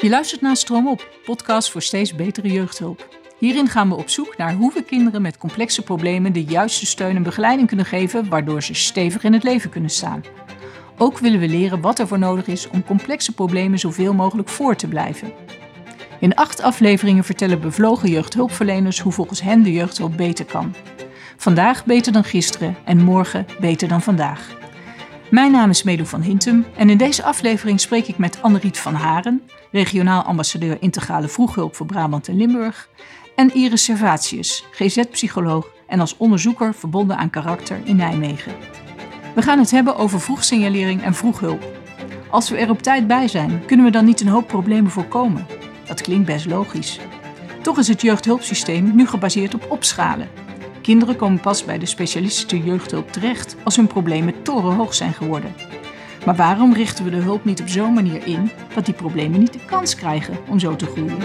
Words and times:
Je 0.00 0.08
luistert 0.08 0.40
naar 0.40 0.56
Stroom 0.56 0.88
Op, 0.88 1.08
podcast 1.24 1.70
voor 1.70 1.82
steeds 1.82 2.14
betere 2.14 2.48
jeugdhulp. 2.48 3.08
Hierin 3.38 3.68
gaan 3.68 3.88
we 3.88 3.94
op 3.94 4.08
zoek 4.08 4.36
naar 4.36 4.54
hoe 4.54 4.72
we 4.72 4.82
kinderen 4.82 5.22
met 5.22 5.38
complexe 5.38 5.82
problemen 5.82 6.32
de 6.32 6.44
juiste 6.44 6.86
steun 6.86 7.16
en 7.16 7.22
begeleiding 7.22 7.68
kunnen 7.68 7.86
geven, 7.86 8.28
waardoor 8.28 8.62
ze 8.62 8.74
stevig 8.74 9.24
in 9.24 9.32
het 9.32 9.42
leven 9.42 9.70
kunnen 9.70 9.90
staan. 9.90 10.22
Ook 10.98 11.18
willen 11.18 11.40
we 11.40 11.48
leren 11.48 11.80
wat 11.80 11.98
er 11.98 12.06
voor 12.06 12.18
nodig 12.18 12.46
is 12.46 12.68
om 12.68 12.84
complexe 12.84 13.34
problemen 13.34 13.78
zoveel 13.78 14.14
mogelijk 14.14 14.48
voor 14.48 14.76
te 14.76 14.88
blijven. 14.88 15.32
In 16.20 16.34
acht 16.34 16.62
afleveringen 16.62 17.24
vertellen 17.24 17.60
bevlogen 17.60 18.10
jeugdhulpverleners 18.10 19.00
hoe 19.00 19.12
volgens 19.12 19.40
hen 19.40 19.62
de 19.62 19.72
jeugdhulp 19.72 20.16
beter 20.16 20.44
kan. 20.44 20.74
Vandaag 21.36 21.84
beter 21.84 22.12
dan 22.12 22.24
gisteren 22.24 22.76
en 22.84 23.02
morgen 23.02 23.46
beter 23.60 23.88
dan 23.88 24.02
vandaag. 24.02 24.56
Mijn 25.30 25.52
naam 25.52 25.70
is 25.70 25.82
Medo 25.82 26.04
van 26.04 26.20
Hintem 26.20 26.66
en 26.76 26.90
in 26.90 26.96
deze 26.96 27.22
aflevering 27.22 27.80
spreek 27.80 28.06
ik 28.06 28.18
met 28.18 28.42
Anneriet 28.42 28.78
van 28.78 28.94
Haren, 28.94 29.42
regionaal 29.70 30.22
ambassadeur 30.22 30.76
integrale 30.80 31.28
vroeghulp 31.28 31.76
voor 31.76 31.86
Brabant 31.86 32.28
en 32.28 32.36
Limburg, 32.36 32.88
en 33.34 33.54
Iris 33.54 33.84
Servatius, 33.84 34.64
GZ-psycholoog 34.70 35.66
en 35.86 36.00
als 36.00 36.16
onderzoeker 36.16 36.74
verbonden 36.74 37.16
aan 37.16 37.30
karakter 37.30 37.80
in 37.84 37.96
Nijmegen. 37.96 38.52
We 39.34 39.42
gaan 39.42 39.58
het 39.58 39.70
hebben 39.70 39.96
over 39.96 40.20
vroegsignalering 40.20 41.02
en 41.02 41.14
vroeghulp. 41.14 41.64
Als 42.30 42.50
we 42.50 42.56
er 42.56 42.70
op 42.70 42.82
tijd 42.82 43.06
bij 43.06 43.28
zijn, 43.28 43.64
kunnen 43.66 43.86
we 43.86 43.92
dan 43.92 44.04
niet 44.04 44.20
een 44.20 44.28
hoop 44.28 44.46
problemen 44.46 44.90
voorkomen? 44.90 45.46
Dat 45.86 46.02
klinkt 46.02 46.26
best 46.26 46.46
logisch. 46.46 47.00
Toch 47.62 47.78
is 47.78 47.88
het 47.88 48.00
jeugdhulpsysteem 48.00 48.94
nu 48.94 49.06
gebaseerd 49.06 49.54
op 49.54 49.66
opschalen. 49.70 50.47
Kinderen 50.88 51.16
komen 51.16 51.40
pas 51.40 51.64
bij 51.64 51.78
de 51.78 51.86
specialistische 51.86 52.64
jeugdhulp 52.64 53.12
terecht 53.12 53.56
als 53.64 53.76
hun 53.76 53.86
problemen 53.86 54.42
torenhoog 54.42 54.94
zijn 54.94 55.12
geworden. 55.12 55.54
Maar 56.24 56.36
waarom 56.36 56.72
richten 56.72 57.04
we 57.04 57.10
de 57.10 57.16
hulp 57.16 57.44
niet 57.44 57.60
op 57.60 57.68
zo'n 57.68 57.92
manier 57.92 58.26
in 58.26 58.50
dat 58.74 58.84
die 58.84 58.94
problemen 58.94 59.40
niet 59.40 59.52
de 59.52 59.64
kans 59.66 59.94
krijgen 59.94 60.36
om 60.48 60.58
zo 60.58 60.76
te 60.76 60.86
groeien? 60.86 61.18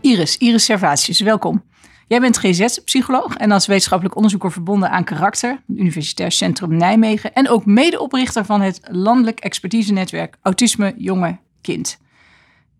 Iris, 0.00 0.36
Iris 0.36 0.64
Servatius, 0.64 1.20
welkom. 1.20 1.62
Jij 2.08 2.20
bent 2.20 2.38
GZ-psycholoog 2.38 3.36
en 3.36 3.50
als 3.50 3.66
wetenschappelijk 3.66 4.16
onderzoeker 4.16 4.52
verbonden 4.52 4.90
aan 4.90 5.04
karakter, 5.04 5.62
Universitair 5.66 6.32
Centrum 6.32 6.76
Nijmegen 6.76 7.32
en 7.32 7.48
ook 7.48 7.66
medeoprichter 7.66 8.44
van 8.44 8.60
het 8.60 8.80
landelijk 8.90 9.40
expertise-netwerk 9.40 10.36
Autisme 10.42 10.94
Jonge 10.96 11.38
Kind. 11.60 12.00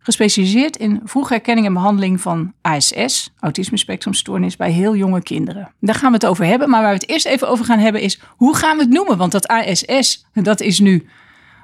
Gespecialiseerd 0.02 0.76
in 0.76 1.00
vroegherkenning 1.04 1.66
en 1.66 1.72
behandeling 1.72 2.20
van 2.20 2.52
ASS, 2.60 3.32
autisme 3.40 3.76
spectrumstoornis, 3.76 4.56
bij 4.56 4.70
heel 4.70 4.96
jonge 4.96 5.22
kinderen. 5.22 5.74
Daar 5.80 5.94
gaan 5.94 6.08
we 6.08 6.14
het 6.14 6.26
over 6.26 6.44
hebben, 6.44 6.70
maar 6.70 6.82
waar 6.82 6.92
we 6.92 6.98
het 6.98 7.08
eerst 7.08 7.26
even 7.26 7.48
over 7.48 7.64
gaan 7.64 7.78
hebben 7.78 8.00
is 8.00 8.20
hoe 8.28 8.56
gaan 8.56 8.76
we 8.76 8.82
het 8.82 8.92
noemen? 8.92 9.16
Want 9.16 9.32
dat 9.32 9.46
ASS, 9.46 10.26
dat 10.32 10.60
is 10.60 10.78
nu 10.80 10.92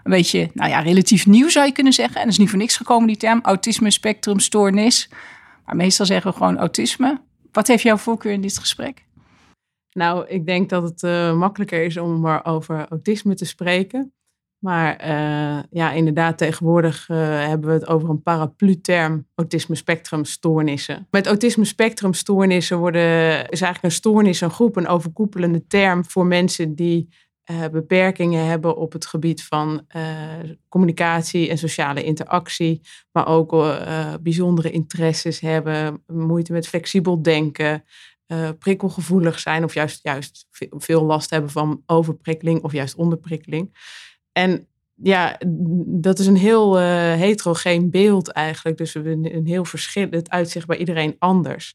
een 0.05 0.11
beetje, 0.11 0.50
nou 0.55 0.70
ja, 0.70 0.80
relatief 0.80 1.27
nieuw 1.27 1.48
zou 1.48 1.67
je 1.67 1.72
kunnen 1.72 1.92
zeggen. 1.92 2.17
En 2.17 2.22
dat 2.22 2.33
is 2.33 2.39
niet 2.39 2.48
voor 2.48 2.58
niks 2.58 2.77
gekomen, 2.77 3.06
die 3.06 3.17
term, 3.17 3.41
autisme 3.42 3.91
spectrumstoornis. 3.91 5.11
Maar 5.67 5.77
meestal 5.77 6.06
zeggen 6.06 6.30
we 6.30 6.36
gewoon 6.36 6.58
autisme. 6.58 7.20
Wat 7.52 7.67
heeft 7.67 7.83
jouw 7.83 7.97
voorkeur 7.97 8.33
in 8.33 8.41
dit 8.41 8.58
gesprek? 8.58 9.05
Nou, 9.92 10.27
ik 10.28 10.47
denk 10.47 10.69
dat 10.69 10.83
het 10.83 11.02
uh, 11.02 11.39
makkelijker 11.39 11.84
is 11.84 11.97
om 11.97 12.20
maar 12.20 12.45
over 12.45 12.86
autisme 12.89 13.34
te 13.34 13.45
spreken. 13.45 14.12
Maar 14.59 15.09
uh, 15.09 15.62
ja, 15.70 15.92
inderdaad, 15.92 16.39
tegenwoordig 16.39 17.09
uh, 17.09 17.17
hebben 17.47 17.69
we 17.69 17.75
het 17.75 17.89
over 17.89 18.09
een 18.09 18.23
paraplu-term 18.23 19.27
autisme 19.34 19.75
spectrumstoornissen. 19.75 21.06
Met 21.11 21.27
autisme 21.27 21.64
spectrumstoornissen 21.64 22.79
worden, 22.79 23.03
is 23.48 23.61
eigenlijk 23.61 23.83
een 23.83 23.91
stoornis 23.91 24.41
een 24.41 24.51
groep, 24.51 24.77
een 24.77 24.89
overkoepelende 24.89 25.67
term 25.67 26.05
voor 26.05 26.27
mensen 26.27 26.75
die 26.75 27.09
uh, 27.51 27.64
beperkingen 27.73 28.47
hebben 28.47 28.77
op 28.77 28.92
het 28.92 29.06
gebied 29.06 29.45
van 29.45 29.86
communicatie 30.69 31.48
en 31.48 31.59
sociale 31.59 32.03
interactie, 32.03 32.81
maar 33.12 33.27
ook 33.27 33.51
bijzondere 34.23 34.70
interesses 34.70 35.41
hebben, 35.41 36.03
moeite 36.06 36.53
met 36.53 36.69
flexibel 36.69 37.23
denken, 37.23 37.85
prikkelgevoelig 38.58 39.39
zijn 39.39 39.64
of 39.64 39.74
juist, 39.74 39.98
juist 40.02 40.47
veel 40.70 41.05
last 41.05 41.30
hebben 41.30 41.51
van 41.51 41.83
overprikkeling 41.86 42.63
of 42.63 42.73
juist 42.73 42.97
onderprikkeling. 42.97 43.70
En 44.38 44.66
ja, 44.94 45.40
dat 45.86 46.18
is 46.18 46.26
een 46.26 46.36
heel 46.36 46.80
uh, 46.80 46.84
heterogeen 47.14 47.90
beeld 47.90 48.28
eigenlijk. 48.28 48.78
Dus 48.78 48.94
een, 48.94 49.34
een 49.34 49.46
heel 49.46 49.64
verschil. 49.64 50.06
Het 50.10 50.30
uitzicht 50.30 50.66
bij 50.66 50.76
iedereen 50.76 51.16
anders. 51.18 51.74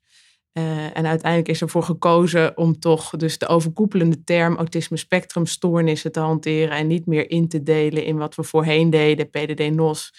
Uh, 0.54 0.98
en 0.98 1.06
uiteindelijk 1.06 1.48
is 1.48 1.62
ervoor 1.62 1.84
gekozen 1.84 2.58
om 2.58 2.80
toch 2.80 3.10
dus 3.10 3.38
de 3.38 3.48
overkoepelende 3.48 4.24
term 4.24 4.56
autisme 4.56 4.98
spectrumstoornissen 4.98 6.12
te 6.12 6.20
hanteren 6.20 6.78
en 6.78 6.88
niet 6.88 7.06
meer 7.06 7.30
in 7.30 7.48
te 7.48 7.64
delen 7.64 8.06
in 8.06 8.18
wat 8.18 8.36
we 8.36 8.44
voorheen 8.44 8.90
deden, 8.90 9.30
PDD-NOS, 9.30 10.14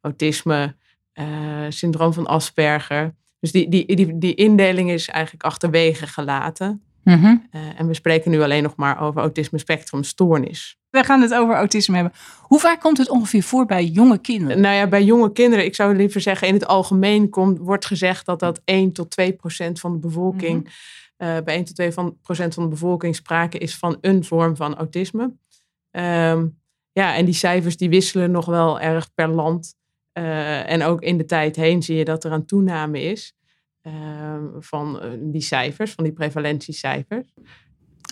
autisme, 0.00 0.76
uh, 1.14 1.24
syndroom 1.68 2.12
van 2.12 2.26
Asperger. 2.26 3.14
Dus 3.40 3.52
die, 3.52 3.68
die, 3.68 3.96
die, 3.96 4.18
die 4.18 4.34
indeling 4.34 4.90
is 4.90 5.08
eigenlijk 5.08 5.44
achterwege 5.44 6.06
gelaten. 6.06 6.82
Mm 7.04 7.14
-hmm. 7.14 7.48
uh, 7.52 7.80
en 7.80 7.86
we 7.86 7.94
spreken 7.94 8.30
nu 8.30 8.42
alleen 8.42 8.62
nog 8.62 8.76
maar 8.76 9.00
over 9.00 9.20
autisme 9.20 9.58
spectrumstoornis. 9.58 10.78
We 10.98 11.04
gaan 11.04 11.20
het 11.20 11.34
over 11.34 11.54
autisme 11.54 11.94
hebben. 11.94 12.12
Hoe 12.42 12.58
vaak 12.58 12.80
komt 12.80 12.98
het 12.98 13.08
ongeveer 13.08 13.42
voor 13.42 13.66
bij 13.66 13.84
jonge 13.84 14.18
kinderen? 14.18 14.60
Nou 14.60 14.74
ja, 14.74 14.86
bij 14.86 15.04
jonge 15.04 15.32
kinderen, 15.32 15.64
ik 15.64 15.74
zou 15.74 15.96
liever 15.96 16.20
zeggen, 16.20 16.48
in 16.48 16.54
het 16.54 16.66
algemeen 16.66 17.30
komt, 17.30 17.58
wordt 17.58 17.86
gezegd 17.86 18.26
dat 18.26 18.40
dat 18.40 18.60
1 18.64 18.92
tot 18.92 19.10
2 19.10 19.32
procent 19.32 19.80
van 19.80 19.92
de 19.92 19.98
bevolking, 19.98 20.56
mm 20.56 20.66
-hmm. 21.16 21.36
uh, 21.36 21.42
bij 21.42 21.54
1 21.54 21.64
tot 21.64 21.74
2 21.74 21.92
van, 21.92 22.18
procent 22.22 22.54
van 22.54 22.62
de 22.62 22.68
bevolking 22.68 23.16
sprake 23.16 23.58
is 23.58 23.76
van 23.76 23.98
een 24.00 24.24
vorm 24.24 24.56
van 24.56 24.76
autisme. 24.76 25.22
Um, 25.90 26.58
ja, 26.92 27.14
en 27.14 27.24
die 27.24 27.34
cijfers 27.34 27.76
die 27.76 27.88
wisselen 27.88 28.30
nog 28.30 28.46
wel 28.46 28.80
erg 28.80 29.14
per 29.14 29.28
land. 29.28 29.74
Uh, 30.12 30.70
en 30.70 30.82
ook 30.82 31.00
in 31.02 31.16
de 31.16 31.24
tijd 31.24 31.56
heen 31.56 31.82
zie 31.82 31.96
je 31.96 32.04
dat 32.04 32.24
er 32.24 32.32
een 32.32 32.46
toename 32.46 33.00
is. 33.00 33.36
Uh, 33.82 33.92
van 34.58 35.00
die 35.18 35.40
cijfers, 35.40 35.92
van 35.92 36.04
die 36.04 36.12
prevalentiecijfers. 36.12 37.32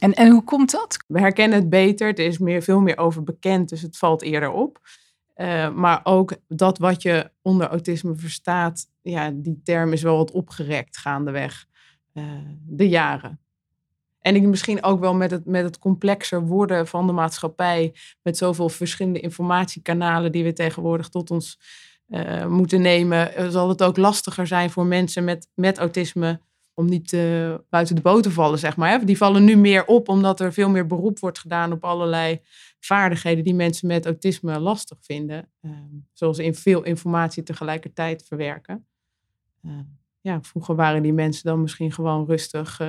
En, 0.00 0.12
en 0.12 0.30
hoe 0.30 0.44
komt 0.44 0.70
dat? 0.70 0.96
We 1.06 1.20
herkennen 1.20 1.58
het 1.58 1.70
beter, 1.70 2.08
er 2.08 2.26
is 2.26 2.38
meer, 2.38 2.62
veel 2.62 2.80
meer 2.80 2.98
over 2.98 3.22
bekend, 3.22 3.68
dus 3.68 3.82
het 3.82 3.98
valt 3.98 4.22
eerder 4.22 4.50
op. 4.50 4.80
Uh, 5.36 5.74
maar 5.74 6.00
ook 6.04 6.36
dat 6.48 6.78
wat 6.78 7.02
je 7.02 7.30
onder 7.42 7.68
autisme 7.68 8.16
verstaat, 8.16 8.86
ja, 9.02 9.30
die 9.34 9.60
term 9.64 9.92
is 9.92 10.02
wel 10.02 10.16
wat 10.16 10.30
opgerekt 10.30 10.96
gaandeweg 10.96 11.66
uh, 12.14 12.24
de 12.66 12.88
jaren. 12.88 13.40
En 14.20 14.34
ik 14.34 14.42
misschien 14.42 14.82
ook 14.82 15.00
wel 15.00 15.14
met 15.14 15.30
het, 15.30 15.44
met 15.44 15.64
het 15.64 15.78
complexer 15.78 16.46
worden 16.46 16.86
van 16.86 17.06
de 17.06 17.12
maatschappij, 17.12 17.94
met 18.22 18.36
zoveel 18.36 18.68
verschillende 18.68 19.20
informatiekanalen 19.20 20.32
die 20.32 20.44
we 20.44 20.52
tegenwoordig 20.52 21.08
tot 21.08 21.30
ons 21.30 21.60
uh, 22.08 22.46
moeten 22.46 22.80
nemen, 22.80 23.52
zal 23.52 23.68
het 23.68 23.82
ook 23.82 23.96
lastiger 23.96 24.46
zijn 24.46 24.70
voor 24.70 24.86
mensen 24.86 25.24
met, 25.24 25.48
met 25.54 25.78
autisme 25.78 26.40
om 26.78 26.88
niet 26.88 27.12
uh, 27.12 27.54
buiten 27.70 27.94
de 27.94 28.00
boot 28.00 28.22
te 28.22 28.30
vallen, 28.30 28.58
zeg 28.58 28.76
maar. 28.76 28.90
Hè. 28.90 29.04
Die 29.04 29.16
vallen 29.16 29.44
nu 29.44 29.56
meer 29.56 29.84
op 29.86 30.08
omdat 30.08 30.40
er 30.40 30.52
veel 30.52 30.68
meer 30.68 30.86
beroep 30.86 31.18
wordt 31.18 31.38
gedaan 31.38 31.72
op 31.72 31.84
allerlei 31.84 32.40
vaardigheden 32.80 33.44
die 33.44 33.54
mensen 33.54 33.88
met 33.88 34.04
autisme 34.04 34.60
lastig 34.60 34.98
vinden. 35.00 35.48
Uh, 35.62 35.70
zoals 36.12 36.38
in 36.38 36.54
veel 36.54 36.82
informatie 36.82 37.42
tegelijkertijd 37.42 38.24
verwerken. 38.26 38.86
Uh, 39.62 39.72
ja, 40.20 40.42
vroeger 40.42 40.74
waren 40.74 41.02
die 41.02 41.12
mensen 41.12 41.44
dan 41.44 41.60
misschien 41.60 41.92
gewoon 41.92 42.26
rustig 42.26 42.80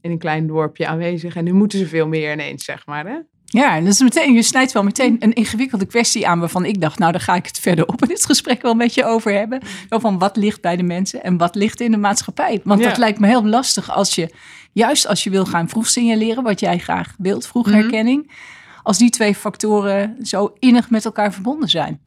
in 0.00 0.10
een 0.10 0.18
klein 0.18 0.46
dorpje 0.46 0.86
aanwezig. 0.86 1.36
En 1.36 1.44
nu 1.44 1.52
moeten 1.52 1.78
ze 1.78 1.86
veel 1.86 2.08
meer 2.08 2.32
ineens, 2.32 2.64
zeg 2.64 2.86
maar. 2.86 3.06
Hè? 3.06 3.18
Ja, 3.50 3.76
en 3.76 3.84
dus 3.84 4.00
meteen, 4.00 4.34
je 4.34 4.42
snijdt 4.42 4.72
wel 4.72 4.82
meteen 4.82 5.16
een 5.18 5.32
ingewikkelde 5.32 5.86
kwestie 5.86 6.28
aan 6.28 6.38
waarvan 6.38 6.64
ik 6.64 6.80
dacht, 6.80 6.98
nou 6.98 7.12
daar 7.12 7.20
ga 7.20 7.34
ik 7.34 7.46
het 7.46 7.58
verder 7.58 7.86
op 7.86 8.02
in 8.02 8.08
dit 8.08 8.24
gesprek 8.24 8.62
wel 8.62 8.74
met 8.74 8.94
je 8.94 9.04
over 9.04 9.32
hebben. 9.32 9.60
Van 9.88 10.18
wat 10.18 10.36
ligt 10.36 10.60
bij 10.60 10.76
de 10.76 10.82
mensen 10.82 11.22
en 11.22 11.36
wat 11.36 11.54
ligt 11.54 11.80
in 11.80 11.90
de 11.90 11.96
maatschappij. 11.96 12.60
Want 12.64 12.80
ja. 12.80 12.88
dat 12.88 12.98
lijkt 12.98 13.18
me 13.18 13.26
heel 13.26 13.44
lastig 13.44 13.90
als 13.90 14.14
je, 14.14 14.34
juist 14.72 15.06
als 15.06 15.24
je 15.24 15.30
wil 15.30 15.44
gaan 15.44 15.68
vroeg 15.68 15.86
signaleren, 15.86 16.42
wat 16.42 16.60
jij 16.60 16.78
graag 16.78 17.14
wilt, 17.18 17.46
vroegherkenning. 17.46 18.22
Mm 18.22 18.28
-hmm. 18.28 18.56
Als 18.82 18.98
die 18.98 19.10
twee 19.10 19.34
factoren 19.34 20.16
zo 20.22 20.54
innig 20.58 20.90
met 20.90 21.04
elkaar 21.04 21.32
verbonden 21.32 21.68
zijn. 21.68 22.00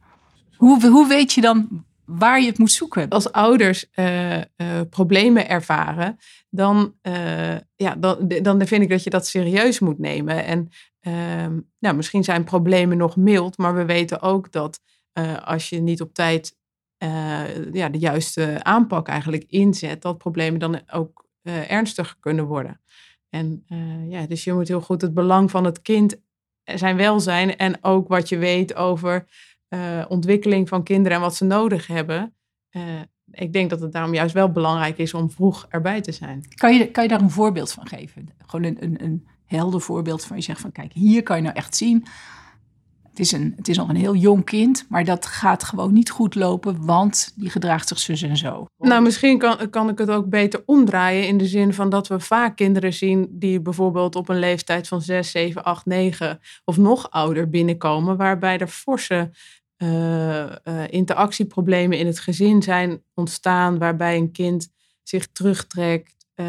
Hoe, 0.56 0.86
hoe 0.86 1.08
weet 1.08 1.32
je 1.32 1.40
dan 1.40 1.84
waar 2.04 2.40
je 2.40 2.46
het 2.46 2.58
moet 2.58 2.72
zoeken? 2.72 3.08
Als 3.08 3.32
ouders 3.32 3.86
uh, 3.94 4.36
uh, 4.36 4.42
problemen 4.90 5.48
ervaren, 5.48 6.18
dan, 6.50 6.94
uh, 7.02 7.56
ja, 7.76 7.94
dan, 7.98 8.32
dan 8.42 8.66
vind 8.66 8.82
ik 8.82 8.88
dat 8.88 9.04
je 9.04 9.10
dat 9.10 9.26
serieus 9.26 9.78
moet 9.78 9.98
nemen. 9.98 10.44
En 10.44 10.68
Um, 11.06 11.70
nou, 11.78 11.96
misschien 11.96 12.24
zijn 12.24 12.44
problemen 12.44 12.96
nog 12.96 13.16
mild, 13.16 13.58
maar 13.58 13.74
we 13.74 13.84
weten 13.84 14.20
ook 14.20 14.52
dat 14.52 14.80
uh, 15.18 15.42
als 15.42 15.68
je 15.68 15.80
niet 15.80 16.00
op 16.00 16.14
tijd 16.14 16.56
uh, 17.04 17.72
ja, 17.72 17.88
de 17.88 17.98
juiste 17.98 18.64
aanpak 18.64 19.08
eigenlijk 19.08 19.44
inzet, 19.48 20.02
dat 20.02 20.18
problemen 20.18 20.60
dan 20.60 20.80
ook 20.92 21.26
uh, 21.42 21.70
ernstiger 21.70 22.16
kunnen 22.20 22.44
worden. 22.44 22.80
En 23.28 23.64
ja, 24.08 24.26
dus 24.26 24.44
je 24.44 24.52
moet 24.52 24.68
heel 24.68 24.80
goed 24.80 25.00
het 25.00 25.14
belang 25.14 25.50
van 25.50 25.64
het 25.64 25.82
kind, 25.82 26.16
zijn 26.64 26.96
welzijn 26.96 27.56
en 27.56 27.84
ook 27.84 28.08
wat 28.08 28.28
je 28.28 28.38
weet 28.38 28.74
over 28.74 29.26
ontwikkeling 30.08 30.68
van 30.68 30.82
kinderen 30.82 31.16
en 31.16 31.22
wat 31.22 31.36
ze 31.36 31.44
nodig 31.44 31.86
hebben. 31.86 32.34
ik 33.30 33.52
denk 33.52 33.70
dat 33.70 33.80
het 33.80 33.92
daarom 33.92 34.14
juist 34.14 34.34
wel 34.34 34.50
belangrijk 34.50 34.98
is 34.98 35.14
om 35.14 35.30
vroeg 35.30 35.66
erbij 35.68 36.00
te 36.00 36.12
zijn. 36.12 36.44
Kan 36.54 36.74
je, 36.74 36.90
kan 36.90 37.02
je 37.02 37.08
daar 37.08 37.20
een 37.20 37.30
voorbeeld 37.30 37.72
van 37.72 37.86
geven? 37.86 38.28
Gewoon 38.46 38.64
een, 38.64 38.84
een, 38.84 39.04
een 39.04 39.26
helder 39.52 39.80
voorbeeld 39.80 40.24
van 40.24 40.36
je 40.36 40.42
zegt 40.42 40.60
van 40.60 40.72
kijk, 40.72 40.92
hier 40.92 41.22
kan 41.22 41.36
je 41.36 41.42
nou 41.42 41.54
echt 41.54 41.76
zien. 41.76 42.06
het 43.02 43.18
is, 43.18 43.32
een, 43.32 43.52
het 43.56 43.68
is 43.68 43.76
nog 43.76 43.88
een 43.88 43.96
heel 43.96 44.14
jong 44.14 44.44
kind, 44.44 44.86
maar 44.88 45.04
dat 45.04 45.26
gaat 45.26 45.64
gewoon 45.64 45.92
niet 45.92 46.10
goed 46.10 46.34
lopen, 46.34 46.84
want 46.84 47.32
die 47.34 47.50
gedraagt 47.50 47.88
zich 47.88 47.98
zus 47.98 48.22
en 48.22 48.36
zo. 48.36 48.66
Nou, 48.78 49.02
misschien 49.02 49.38
kan, 49.38 49.70
kan 49.70 49.88
ik 49.88 49.98
het 49.98 50.10
ook 50.10 50.28
beter 50.28 50.62
omdraaien 50.66 51.26
in 51.26 51.38
de 51.38 51.46
zin 51.46 51.74
van 51.74 51.90
dat 51.90 52.08
we 52.08 52.20
vaak 52.20 52.56
kinderen 52.56 52.92
zien 52.92 53.28
die 53.30 53.60
bijvoorbeeld 53.60 54.16
op 54.16 54.28
een 54.28 54.38
leeftijd 54.38 54.88
van 54.88 55.02
6, 55.02 55.30
7, 55.30 55.64
8, 55.64 55.86
9 55.86 56.40
of 56.64 56.76
nog 56.76 57.10
ouder 57.10 57.48
binnenkomen, 57.48 58.16
waarbij 58.16 58.58
er 58.58 58.68
forse 58.68 59.30
uh, 59.82 60.42
uh, 60.42 60.52
interactieproblemen 60.88 61.98
in 61.98 62.06
het 62.06 62.18
gezin 62.18 62.62
zijn 62.62 63.02
ontstaan, 63.14 63.78
waarbij 63.78 64.16
een 64.16 64.32
kind 64.32 64.68
zich 65.02 65.26
terugtrekt, 65.32 66.26
uh, 66.34 66.46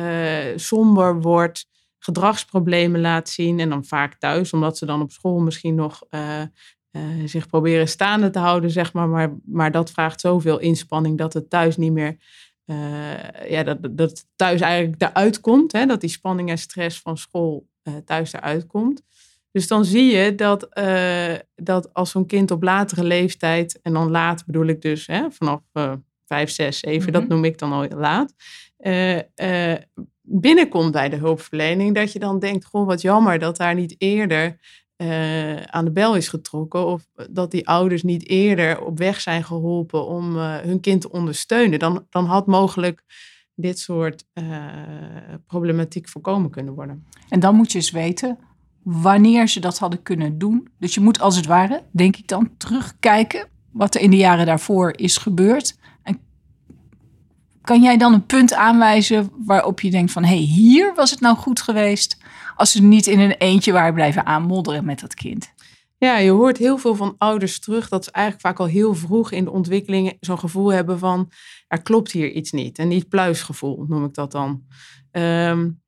somber 0.55 1.21
wordt, 1.21 1.67
gedragsproblemen 2.03 3.01
laat 3.01 3.29
zien 3.29 3.59
en 3.59 3.69
dan 3.69 3.85
vaak 3.85 4.15
thuis, 4.15 4.53
omdat 4.53 4.77
ze 4.77 4.85
dan 4.85 5.01
op 5.01 5.11
school 5.11 5.39
misschien 5.39 5.75
nog 5.75 6.01
zich 7.25 7.47
proberen 7.47 7.87
staande 7.87 8.29
te 8.29 8.39
houden, 8.39 8.71
zeg 8.71 8.93
maar. 8.93 9.07
maar. 9.07 9.33
Maar 9.45 9.71
dat 9.71 9.91
vraagt 9.91 10.21
zoveel 10.21 10.59
inspanning 10.59 11.17
dat 11.17 11.33
het 11.33 11.49
thuis 11.49 11.77
niet 11.77 11.91
meer, 11.91 12.17
ja, 13.47 13.63
dat, 13.63 13.77
dat 13.91 14.25
thuis 14.35 14.61
eigenlijk 14.61 15.01
eruit 15.01 15.39
komt, 15.39 15.71
hè, 15.71 15.85
dat 15.85 16.01
die 16.01 16.09
spanning 16.09 16.49
en 16.49 16.57
stress 16.57 17.01
van 17.01 17.17
school 17.17 17.67
thuis 18.05 18.33
eruit 18.33 18.67
komt. 18.67 19.03
Dus 19.51 19.67
dan 19.67 19.85
zie 19.85 20.15
je 20.15 20.35
dat, 20.35 20.67
dat 21.55 21.93
als 21.93 22.11
zo'n 22.11 22.25
kind 22.25 22.51
op 22.51 22.63
latere 22.63 23.03
leeftijd, 23.03 23.79
en 23.81 23.93
dan 23.93 24.11
laat 24.11 24.45
bedoel 24.45 24.65
ik 24.65 24.81
dus 24.81 25.07
hè, 25.07 25.31
vanaf 25.31 25.61
5, 26.25 26.49
6, 26.49 26.79
7, 26.79 27.13
dat 27.13 27.27
noem 27.27 27.45
ik 27.45 27.57
dan 27.57 27.71
al 27.71 27.87
laat, 27.87 28.33
uh, 28.79 29.19
binnenkomt 30.25 30.91
bij 30.91 31.09
de 31.09 31.15
hulpverlening, 31.15 31.95
dat 31.95 32.11
je 32.11 32.19
dan 32.19 32.39
denkt, 32.39 32.65
goh, 32.65 32.85
wat 32.85 33.01
jammer 33.01 33.39
dat 33.39 33.57
daar 33.57 33.75
niet 33.75 33.95
eerder 33.97 34.57
aan 35.65 35.85
de 35.85 35.91
bel 35.91 36.15
is 36.15 36.27
getrokken 36.27 36.85
of 36.85 37.07
dat 37.29 37.51
die 37.51 37.67
ouders 37.67 38.03
niet 38.03 38.27
eerder 38.27 38.81
op 38.81 38.97
weg 38.97 39.21
zijn 39.21 39.43
geholpen 39.43 40.07
om 40.07 40.35
hun 40.37 40.79
kind 40.79 41.01
te 41.01 41.11
ondersteunen. 41.11 41.79
Dan, 41.79 42.05
dan 42.09 42.25
had 42.25 42.47
mogelijk 42.47 43.03
dit 43.55 43.79
soort 43.79 44.25
problematiek 45.45 46.09
voorkomen 46.09 46.49
kunnen 46.49 46.73
worden. 46.73 47.05
En 47.29 47.39
dan 47.39 47.55
moet 47.55 47.71
je 47.71 47.77
eens 47.77 47.91
weten 47.91 48.37
wanneer 48.83 49.47
ze 49.47 49.59
dat 49.59 49.77
hadden 49.77 50.01
kunnen 50.01 50.37
doen. 50.37 50.67
Dus 50.79 50.93
je 50.93 51.01
moet 51.01 51.19
als 51.19 51.35
het 51.35 51.45
ware, 51.45 51.83
denk 51.91 52.17
ik 52.17 52.27
dan, 52.27 52.57
terugkijken 52.57 53.47
wat 53.71 53.95
er 53.95 54.01
in 54.01 54.09
de 54.09 54.17
jaren 54.17 54.45
daarvoor 54.45 54.93
is 54.97 55.17
gebeurd. 55.17 55.77
Kan 57.63 57.81
jij 57.81 57.97
dan 57.97 58.13
een 58.13 58.25
punt 58.25 58.53
aanwijzen 58.53 59.29
waarop 59.45 59.79
je 59.79 59.91
denkt 59.91 60.11
van 60.11 60.23
hé, 60.23 60.35
hey, 60.35 60.37
hier 60.37 60.93
was 60.95 61.11
het 61.11 61.19
nou 61.19 61.35
goed 61.35 61.61
geweest 61.61 62.17
als 62.55 62.71
ze 62.71 62.81
niet 62.81 63.07
in 63.07 63.19
een 63.19 63.31
eentje 63.37 63.71
waren 63.71 63.93
blijven 63.93 64.25
aanmodderen 64.25 64.85
met 64.85 64.99
dat 64.99 65.13
kind? 65.13 65.53
Ja, 65.97 66.17
je 66.17 66.31
hoort 66.31 66.57
heel 66.57 66.77
veel 66.77 66.95
van 66.95 67.15
ouders 67.17 67.59
terug 67.59 67.89
dat 67.89 68.03
ze 68.03 68.11
eigenlijk 68.11 68.47
vaak 68.47 68.59
al 68.59 68.73
heel 68.73 68.93
vroeg 68.93 69.31
in 69.31 69.43
de 69.43 69.51
ontwikkeling 69.51 70.17
zo'n 70.19 70.39
gevoel 70.39 70.73
hebben 70.73 70.99
van 70.99 71.31
er 71.67 71.81
klopt 71.81 72.11
hier 72.11 72.31
iets 72.31 72.51
niet. 72.51 72.77
En 72.77 72.87
niet 72.87 73.09
pluisgevoel 73.09 73.85
noem 73.87 74.05
ik 74.05 74.13
dat 74.13 74.31
dan. 74.31 74.63
Um, 75.11 75.82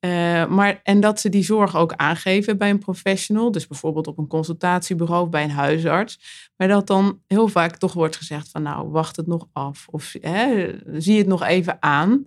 uh, 0.00 0.46
maar, 0.46 0.80
en 0.82 1.00
dat 1.00 1.20
ze 1.20 1.28
die 1.28 1.42
zorg 1.42 1.76
ook 1.76 1.92
aangeven 1.92 2.58
bij 2.58 2.70
een 2.70 2.78
professional, 2.78 3.50
dus 3.50 3.66
bijvoorbeeld 3.66 4.06
op 4.06 4.18
een 4.18 4.26
consultatiebureau 4.26 5.28
bij 5.28 5.42
een 5.42 5.50
huisarts, 5.50 6.20
maar 6.56 6.68
dat 6.68 6.86
dan 6.86 7.20
heel 7.26 7.48
vaak 7.48 7.76
toch 7.76 7.92
wordt 7.92 8.16
gezegd 8.16 8.48
van 8.48 8.62
nou, 8.62 8.88
wacht 8.88 9.16
het 9.16 9.26
nog 9.26 9.48
af 9.52 9.86
of 9.90 10.14
hè, 10.20 10.74
zie 11.00 11.18
het 11.18 11.26
nog 11.26 11.42
even 11.42 11.82
aan. 11.82 12.26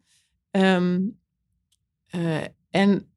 Um, 0.51 1.19
uh, 2.15 2.37
en 2.69 3.11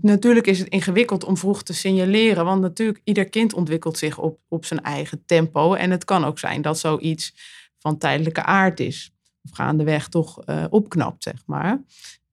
natuurlijk 0.00 0.46
is 0.46 0.58
het 0.58 0.68
ingewikkeld 0.68 1.24
om 1.24 1.36
vroeg 1.36 1.62
te 1.62 1.72
signaleren, 1.72 2.44
want 2.44 2.60
natuurlijk 2.60 3.00
ieder 3.04 3.28
kind 3.28 3.54
ontwikkelt 3.54 3.98
zich 3.98 4.18
op, 4.18 4.38
op 4.48 4.64
zijn 4.64 4.82
eigen 4.82 5.22
tempo 5.26 5.74
en 5.74 5.90
het 5.90 6.04
kan 6.04 6.24
ook 6.24 6.38
zijn 6.38 6.62
dat 6.62 6.78
zoiets 6.78 7.34
van 7.78 7.98
tijdelijke 7.98 8.42
aard 8.42 8.80
is 8.80 9.12
of 9.44 9.50
gaandeweg 9.50 10.08
toch 10.08 10.48
uh, 10.48 10.64
opknapt, 10.70 11.22
zeg 11.22 11.42
maar. 11.46 11.82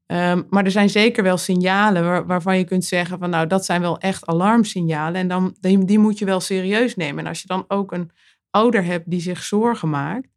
Um, 0.07 0.45
maar 0.49 0.65
er 0.65 0.71
zijn 0.71 0.89
zeker 0.89 1.23
wel 1.23 1.37
signalen 1.37 2.25
waarvan 2.25 2.57
je 2.57 2.63
kunt 2.63 2.85
zeggen 2.85 3.19
van 3.19 3.29
nou 3.29 3.47
dat 3.47 3.65
zijn 3.65 3.81
wel 3.81 3.97
echt 3.97 4.25
alarmsignalen 4.25 5.21
en 5.21 5.27
dan, 5.27 5.55
die, 5.59 5.99
moet 5.99 6.19
je 6.19 6.25
wel 6.25 6.39
serieus 6.39 6.95
nemen. 6.95 7.19
En 7.19 7.27
als 7.27 7.41
je 7.41 7.47
dan 7.47 7.65
ook 7.67 7.91
een 7.91 8.11
ouder 8.49 8.83
hebt 8.83 9.09
die 9.09 9.19
zich 9.19 9.43
zorgen 9.43 9.89
maakt, 9.89 10.27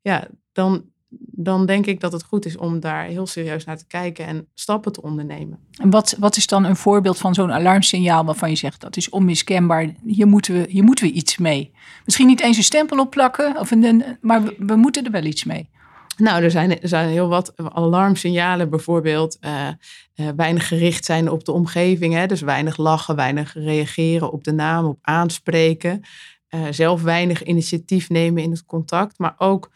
ja, 0.00 0.28
dan, 0.52 0.84
dan 1.18 1.66
denk 1.66 1.86
ik 1.86 2.00
dat 2.00 2.12
het 2.12 2.24
goed 2.24 2.46
is 2.46 2.56
om 2.56 2.80
daar 2.80 3.04
heel 3.04 3.26
serieus 3.26 3.64
naar 3.64 3.76
te 3.76 3.86
kijken 3.86 4.26
en 4.26 4.48
stappen 4.54 4.92
te 4.92 5.02
ondernemen. 5.02 5.58
En 5.80 5.90
wat, 5.90 6.16
wat 6.18 6.36
is 6.36 6.46
dan 6.46 6.64
een 6.64 6.76
voorbeeld 6.76 7.18
van 7.18 7.34
zo'n 7.34 7.52
alarmsignaal 7.52 8.24
waarvan 8.24 8.50
je 8.50 8.56
zegt 8.56 8.80
dat 8.80 8.96
is 8.96 9.08
onmiskenbaar, 9.08 9.94
hier 10.04 10.26
moeten 10.26 10.54
we, 10.54 10.66
hier 10.68 10.84
moeten 10.84 11.06
we 11.06 11.12
iets 11.12 11.36
mee? 11.36 11.72
Misschien 12.04 12.26
niet 12.26 12.40
eens 12.40 12.56
een 12.56 12.62
stempel 12.62 12.98
opplakken, 12.98 13.58
of 13.58 13.70
een, 13.70 14.04
maar 14.20 14.42
we 14.58 14.76
moeten 14.76 15.04
er 15.04 15.10
wel 15.10 15.24
iets 15.24 15.44
mee. 15.44 15.68
Nou, 16.16 16.42
er 16.42 16.50
zijn, 16.50 16.80
er 16.80 16.88
zijn 16.88 17.08
heel 17.08 17.28
wat 17.28 17.52
alarmsignalen, 17.56 18.70
bijvoorbeeld 18.70 19.38
uh, 19.40 19.68
uh, 20.14 20.28
weinig 20.36 20.68
gericht 20.68 21.04
zijn 21.04 21.30
op 21.30 21.44
de 21.44 21.52
omgeving. 21.52 22.14
Hè? 22.14 22.26
Dus 22.26 22.40
weinig 22.40 22.76
lachen, 22.76 23.16
weinig 23.16 23.54
reageren 23.54 24.32
op 24.32 24.44
de 24.44 24.52
naam, 24.52 24.84
op 24.84 24.98
aanspreken. 25.02 26.00
Uh, 26.50 26.60
zelf 26.70 27.02
weinig 27.02 27.44
initiatief 27.44 28.08
nemen 28.08 28.42
in 28.42 28.50
het 28.50 28.64
contact, 28.64 29.18
maar 29.18 29.34
ook 29.38 29.70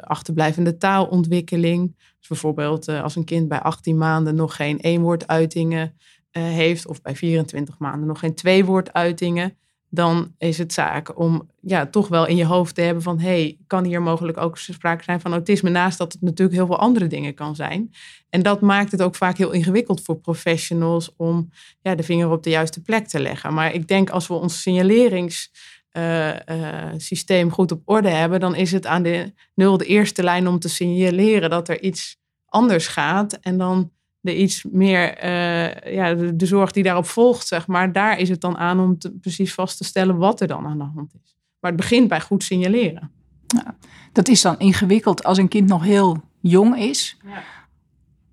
achterblijvende 0.00 0.76
taalontwikkeling. 0.76 1.96
Dus 2.18 2.28
bijvoorbeeld 2.28 2.88
als 2.88 3.16
een 3.16 3.24
kind 3.24 3.48
bij 3.48 3.60
18 3.60 3.96
maanden 3.96 4.34
nog 4.34 4.56
geen 4.56 4.78
eenwoorduitingen 4.78 5.96
heeft, 6.30 6.86
of 6.86 7.02
bij 7.02 7.16
24 7.16 7.78
maanden 7.78 8.06
nog 8.06 8.18
geen 8.18 8.34
tweewoorduitingen 8.34 9.56
dan 9.90 10.34
is 10.38 10.58
het 10.58 10.72
zaak 10.72 11.18
om 11.18 11.50
ja, 11.60 11.86
toch 11.86 12.08
wel 12.08 12.26
in 12.26 12.36
je 12.36 12.44
hoofd 12.44 12.74
te 12.74 12.80
hebben 12.80 13.02
van... 13.02 13.20
hey, 13.20 13.58
kan 13.66 13.84
hier 13.84 14.02
mogelijk 14.02 14.38
ook 14.38 14.58
sprake 14.58 15.04
zijn 15.04 15.20
van 15.20 15.32
autisme... 15.32 15.70
naast 15.70 15.98
dat 15.98 16.12
het 16.12 16.22
natuurlijk 16.22 16.56
heel 16.56 16.66
veel 16.66 16.78
andere 16.78 17.06
dingen 17.06 17.34
kan 17.34 17.56
zijn. 17.56 17.90
En 18.30 18.42
dat 18.42 18.60
maakt 18.60 18.92
het 18.92 19.02
ook 19.02 19.14
vaak 19.14 19.36
heel 19.36 19.50
ingewikkeld 19.50 20.02
voor 20.02 20.16
professionals... 20.16 21.14
om 21.16 21.50
ja, 21.80 21.94
de 21.94 22.02
vinger 22.02 22.30
op 22.30 22.42
de 22.42 22.50
juiste 22.50 22.82
plek 22.82 23.06
te 23.06 23.20
leggen. 23.20 23.54
Maar 23.54 23.74
ik 23.74 23.88
denk 23.88 24.10
als 24.10 24.26
we 24.26 24.34
ons 24.34 24.62
signaleringssysteem 24.62 27.40
uh, 27.40 27.46
uh, 27.46 27.52
goed 27.52 27.72
op 27.72 27.82
orde 27.84 28.10
hebben... 28.10 28.40
dan 28.40 28.54
is 28.54 28.72
het 28.72 28.86
aan 28.86 29.02
de 29.02 29.32
nul 29.54 29.76
de 29.76 29.86
eerste 29.86 30.22
lijn 30.22 30.48
om 30.48 30.58
te 30.58 30.68
signaleren 30.68 31.50
dat 31.50 31.68
er 31.68 31.82
iets 31.82 32.16
anders 32.46 32.86
gaat... 32.86 33.32
en 33.32 33.58
dan 33.58 33.90
de 34.20 34.36
iets 34.36 34.64
meer, 34.70 35.24
uh, 35.24 35.94
ja, 35.94 36.14
de, 36.14 36.46
zorg 36.46 36.72
die 36.72 36.82
daarop 36.82 37.06
volgt, 37.06 37.46
zeg 37.46 37.66
maar, 37.66 37.92
daar 37.92 38.18
is 38.18 38.28
het 38.28 38.40
dan 38.40 38.58
aan 38.58 38.80
om 38.80 38.98
te, 38.98 39.10
precies 39.10 39.54
vast 39.54 39.76
te 39.76 39.84
stellen 39.84 40.16
wat 40.16 40.40
er 40.40 40.46
dan 40.46 40.66
aan 40.66 40.78
de 40.78 40.84
hand 40.94 41.14
is. 41.24 41.36
Maar 41.60 41.70
het 41.70 41.80
begint 41.80 42.08
bij 42.08 42.20
goed 42.20 42.42
signaleren. 42.42 43.10
Ja, 43.46 43.76
dat 44.12 44.28
is 44.28 44.42
dan 44.42 44.58
ingewikkeld 44.58 45.24
als 45.24 45.38
een 45.38 45.48
kind 45.48 45.68
nog 45.68 45.82
heel 45.82 46.22
jong 46.40 46.76
is. 46.76 47.16
Ja. 47.24 47.42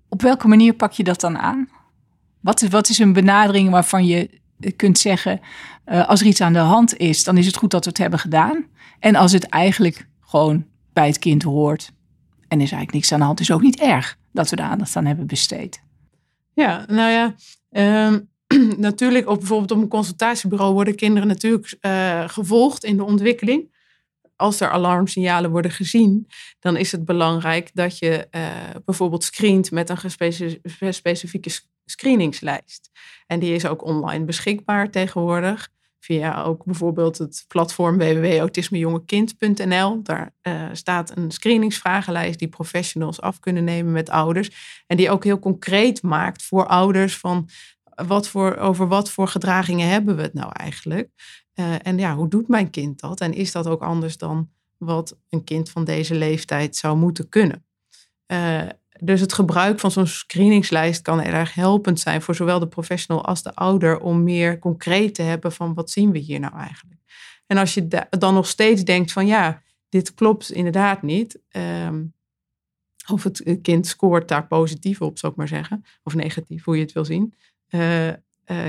Op 0.08 0.22
welke 0.22 0.48
manier 0.48 0.74
pak 0.74 0.92
je 0.92 1.04
dat 1.04 1.20
dan 1.20 1.38
aan? 1.38 1.68
Wat 2.40 2.62
is, 2.62 2.68
wat 2.68 2.88
is 2.88 2.98
een 2.98 3.12
benadering 3.12 3.70
waarvan 3.70 4.06
je 4.06 4.40
kunt 4.76 4.98
zeggen, 4.98 5.40
uh, 5.86 6.08
als 6.08 6.20
er 6.20 6.26
iets 6.26 6.40
aan 6.40 6.52
de 6.52 6.58
hand 6.58 6.96
is, 6.96 7.24
dan 7.24 7.36
is 7.36 7.46
het 7.46 7.56
goed 7.56 7.70
dat 7.70 7.84
we 7.84 7.90
het 7.90 7.98
hebben 7.98 8.18
gedaan. 8.18 8.64
En 8.98 9.14
als 9.14 9.32
het 9.32 9.44
eigenlijk 9.44 10.06
gewoon 10.20 10.64
bij 10.92 11.06
het 11.06 11.18
kind 11.18 11.42
hoort 11.42 11.92
en 12.48 12.60
is 12.60 12.72
eigenlijk 12.72 12.92
niks 12.92 13.12
aan 13.12 13.18
de 13.18 13.24
hand, 13.24 13.40
is 13.40 13.50
ook 13.50 13.62
niet 13.62 13.80
erg 13.80 14.18
dat 14.32 14.50
we 14.50 14.56
de 14.56 14.62
aandacht 14.62 14.96
aan 14.96 15.04
hebben 15.04 15.26
besteed. 15.26 15.82
Ja, 16.56 16.84
nou 16.88 17.10
ja, 17.10 17.34
um, 18.08 18.30
natuurlijk 18.88 19.28
op 19.28 19.38
bijvoorbeeld 19.38 19.70
op 19.70 19.78
een 19.78 19.88
consultatiebureau 19.88 20.72
worden 20.72 20.94
kinderen 20.94 21.28
natuurlijk 21.28 21.76
uh, 21.80 22.28
gevolgd 22.28 22.84
in 22.84 22.96
de 22.96 23.04
ontwikkeling. 23.04 23.74
Als 24.36 24.60
er 24.60 24.70
alarmsignalen 24.70 25.50
worden 25.50 25.70
gezien, 25.70 26.26
dan 26.60 26.76
is 26.76 26.92
het 26.92 27.04
belangrijk 27.04 27.70
dat 27.74 27.98
je 27.98 28.28
uh, 28.30 28.46
bijvoorbeeld 28.84 29.24
screent 29.24 29.70
met 29.70 29.90
een 29.90 30.92
specifieke 30.92 31.50
screeningslijst. 31.84 32.90
En 33.26 33.38
die 33.38 33.54
is 33.54 33.66
ook 33.66 33.84
online 33.84 34.24
beschikbaar 34.24 34.90
tegenwoordig 34.90 35.68
via 36.06 36.42
ook 36.42 36.64
bijvoorbeeld 36.64 37.18
het 37.18 37.44
platform 37.48 37.98
www.autismejongekind.nl. 37.98 40.02
Daar 40.02 40.34
uh, 40.42 40.68
staat 40.72 41.16
een 41.16 41.30
screeningsvragenlijst 41.30 42.38
die 42.38 42.48
professionals 42.48 43.20
af 43.20 43.40
kunnen 43.40 43.64
nemen 43.64 43.92
met 43.92 44.10
ouders. 44.10 44.82
En 44.86 44.96
die 44.96 45.10
ook 45.10 45.24
heel 45.24 45.38
concreet 45.38 46.02
maakt 46.02 46.42
voor 46.42 46.66
ouders 46.66 47.18
van 47.18 47.48
wat 48.06 48.28
voor, 48.28 48.56
over 48.56 48.88
wat 48.88 49.10
voor 49.10 49.28
gedragingen 49.28 49.88
hebben 49.88 50.16
we 50.16 50.22
het 50.22 50.34
nou 50.34 50.50
eigenlijk. 50.52 51.10
Uh, 51.54 51.74
en 51.82 51.98
ja, 51.98 52.14
hoe 52.14 52.28
doet 52.28 52.48
mijn 52.48 52.70
kind 52.70 53.00
dat? 53.00 53.20
En 53.20 53.32
is 53.32 53.52
dat 53.52 53.66
ook 53.66 53.82
anders 53.82 54.16
dan 54.16 54.50
wat 54.76 55.16
een 55.28 55.44
kind 55.44 55.70
van 55.70 55.84
deze 55.84 56.14
leeftijd 56.14 56.76
zou 56.76 56.96
moeten 56.96 57.28
kunnen? 57.28 57.66
Uh, 58.26 58.62
dus 59.00 59.20
het 59.20 59.32
gebruik 59.32 59.80
van 59.80 59.90
zo'n 59.90 60.06
screeningslijst 60.06 61.02
kan 61.02 61.22
erg 61.22 61.54
helpend 61.54 62.00
zijn 62.00 62.22
voor 62.22 62.34
zowel 62.34 62.58
de 62.58 62.68
professional 62.68 63.24
als 63.24 63.42
de 63.42 63.54
ouder 63.54 64.00
om 64.00 64.22
meer 64.22 64.58
concreet 64.58 65.14
te 65.14 65.22
hebben 65.22 65.52
van 65.52 65.74
wat 65.74 65.90
zien 65.90 66.12
we 66.12 66.18
hier 66.18 66.40
nou 66.40 66.56
eigenlijk. 66.56 67.00
En 67.46 67.56
als 67.56 67.74
je 67.74 68.06
dan 68.10 68.34
nog 68.34 68.46
steeds 68.46 68.84
denkt 68.84 69.12
van 69.12 69.26
ja, 69.26 69.62
dit 69.88 70.14
klopt 70.14 70.52
inderdaad 70.52 71.02
niet. 71.02 71.40
Um, 71.50 72.14
of 73.10 73.22
het 73.22 73.58
kind 73.62 73.86
scoort 73.86 74.28
daar 74.28 74.46
positief 74.46 75.00
op, 75.00 75.18
zou 75.18 75.32
ik 75.32 75.38
maar 75.38 75.48
zeggen. 75.48 75.84
Of 76.02 76.14
negatief, 76.14 76.64
hoe 76.64 76.76
je 76.76 76.82
het 76.82 76.92
wil 76.92 77.04
zien. 77.04 77.34
Uh, 77.70 78.06
uh, 78.06 78.14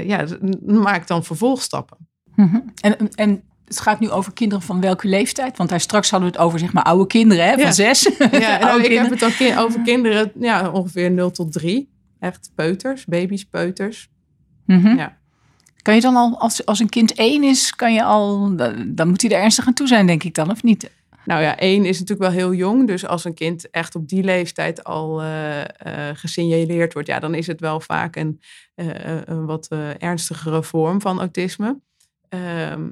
ja, 0.05 0.25
maak 0.65 1.07
dan 1.07 1.23
vervolgstappen. 1.23 1.97
Mhm. 2.35 2.59
En, 2.81 3.09
en 3.15 3.43
het 3.67 3.79
gaat 3.79 3.99
nu 3.99 4.09
over 4.09 4.33
kinderen 4.33 4.63
van 4.63 4.81
welke 4.81 5.07
leeftijd? 5.07 5.57
Want 5.57 5.69
daar 5.69 5.79
straks 5.79 6.09
hadden 6.09 6.29
we 6.31 6.35
het 6.35 6.45
over 6.45 6.59
zeg 6.59 6.73
maar 6.73 6.83
oude 6.83 7.07
kinderen 7.07 7.45
hè, 7.45 7.51
van 7.53 7.59
Ja. 7.61 7.71
zes. 7.71 8.01
Ja, 8.17 8.27
nou, 8.59 8.63
Oude 8.63 8.87
ik 8.89 8.97
heb 8.97 9.19
het 9.19 9.35
ki- 9.35 9.57
over 9.57 9.81
kinderen 9.81 10.31
ja, 10.39 10.69
ongeveer 10.69 11.11
0 11.11 11.31
tot 11.31 11.51
3. 11.51 11.89
Echt 12.19 12.51
peuters, 12.55 13.05
baby's, 13.05 13.43
peuters. 13.45 14.09
Mhm. 14.65 14.95
Ja. 14.97 15.17
Kan 15.81 15.95
je 15.95 16.01
dan 16.01 16.15
al, 16.15 16.39
als, 16.39 16.65
als 16.65 16.79
een 16.79 16.89
kind 16.89 17.13
één 17.13 17.43
is, 17.43 17.75
kan 17.75 17.93
je 17.93 18.03
al, 18.03 18.55
dan 18.55 18.95
dan 18.95 19.07
moet 19.07 19.21
hij 19.21 19.31
er 19.31 19.41
ernstig 19.41 19.67
aan 19.67 19.73
toe 19.73 19.87
zijn, 19.87 20.07
denk 20.07 20.23
ik 20.23 20.33
dan, 20.33 20.51
of 20.51 20.63
niet? 20.63 20.91
Nou 21.25 21.41
ja, 21.41 21.57
één 21.57 21.85
is 21.85 21.99
natuurlijk 21.99 22.29
wel 22.29 22.39
heel 22.39 22.53
jong. 22.53 22.87
Dus 22.87 23.05
als 23.05 23.25
een 23.25 23.33
kind 23.33 23.69
echt 23.69 23.95
op 23.95 24.07
die 24.07 24.23
leeftijd 24.23 24.83
al 24.83 25.21
eh, 25.23 25.61
gesignaleerd 26.13 26.93
wordt, 26.93 27.07
ja, 27.07 27.19
dan 27.19 27.33
is 27.33 27.47
het 27.47 27.59
wel 27.59 27.79
vaak 27.79 28.15
een, 28.15 28.41
eh, 28.75 28.87
een 29.25 29.45
wat 29.45 29.67
ernstigere 29.97 30.63
vorm 30.63 31.01
van 31.01 31.19
autisme. 31.19 31.79
Ehm, 32.29 32.89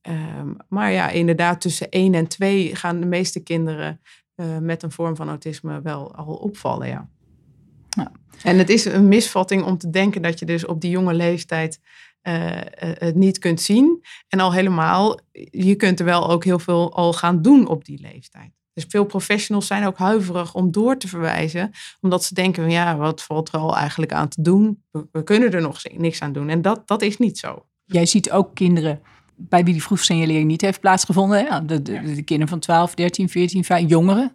ehm, 0.00 0.52
maar 0.68 0.92
ja, 0.92 1.08
inderdaad, 1.08 1.60
tussen 1.60 1.88
één 1.88 2.14
en 2.14 2.26
twee 2.26 2.76
gaan 2.76 3.00
de 3.00 3.06
meeste 3.06 3.42
kinderen 3.42 4.00
eh, 4.34 4.58
met 4.58 4.82
een 4.82 4.92
vorm 4.92 5.16
van 5.16 5.28
autisme 5.28 5.80
wel 5.80 6.14
al 6.14 6.34
opvallen, 6.34 6.88
ja. 6.88 7.08
Ja. 7.88 8.12
En 8.42 8.58
het 8.58 8.68
is 8.68 8.84
een 8.84 9.08
misvatting 9.08 9.62
om 9.62 9.78
te 9.78 9.90
denken 9.90 10.22
dat 10.22 10.38
je 10.38 10.46
dus 10.46 10.66
op 10.66 10.80
die 10.80 10.90
jonge 10.90 11.14
leeftijd 11.14 11.80
eh, 12.20 12.60
eh, 12.60 12.64
het 12.98 13.14
niet 13.14 13.38
kunt 13.38 13.60
zien. 13.60 14.04
En 14.28 14.40
al 14.40 14.52
helemaal, 14.52 15.18
je 15.50 15.74
kunt 15.74 15.98
er 15.98 16.04
wel 16.04 16.30
ook 16.30 16.44
heel 16.44 16.58
veel 16.58 16.94
al 16.94 17.12
gaan 17.12 17.42
doen 17.42 17.68
op 17.68 17.84
die 17.84 18.00
leeftijd. 18.00 18.50
Dus 18.72 18.84
veel 18.88 19.04
professionals 19.04 19.66
zijn 19.66 19.86
ook 19.86 19.98
huiverig 19.98 20.54
om 20.54 20.70
door 20.70 20.96
te 20.96 21.08
verwijzen, 21.08 21.70
omdat 22.00 22.24
ze 22.24 22.34
denken: 22.34 22.62
van, 22.62 22.72
ja, 22.72 22.96
wat 22.96 23.22
valt 23.22 23.48
er 23.48 23.58
al 23.58 23.76
eigenlijk 23.76 24.12
aan 24.12 24.28
te 24.28 24.42
doen? 24.42 24.82
We, 24.90 25.06
we 25.12 25.22
kunnen 25.22 25.52
er 25.52 25.60
nog 25.60 25.82
niks 25.96 26.20
aan 26.20 26.32
doen. 26.32 26.48
En 26.48 26.62
dat, 26.62 26.88
dat 26.88 27.02
is 27.02 27.18
niet 27.18 27.38
zo. 27.38 27.66
Jij 27.84 28.06
ziet 28.06 28.30
ook 28.30 28.54
kinderen 28.54 29.00
bij 29.48 29.64
wie 29.64 29.72
die 29.72 29.82
vroegsignalering 29.82 30.46
niet 30.46 30.60
heeft 30.60 30.80
plaatsgevonden. 30.80 31.46
Hè? 31.46 31.64
De, 31.64 31.82
de, 31.82 32.14
de 32.14 32.22
kinderen 32.22 32.48
van 32.48 32.58
12, 32.58 32.94
13, 32.94 33.28
14, 33.28 33.64
15, 33.64 33.88
jongeren. 33.88 34.32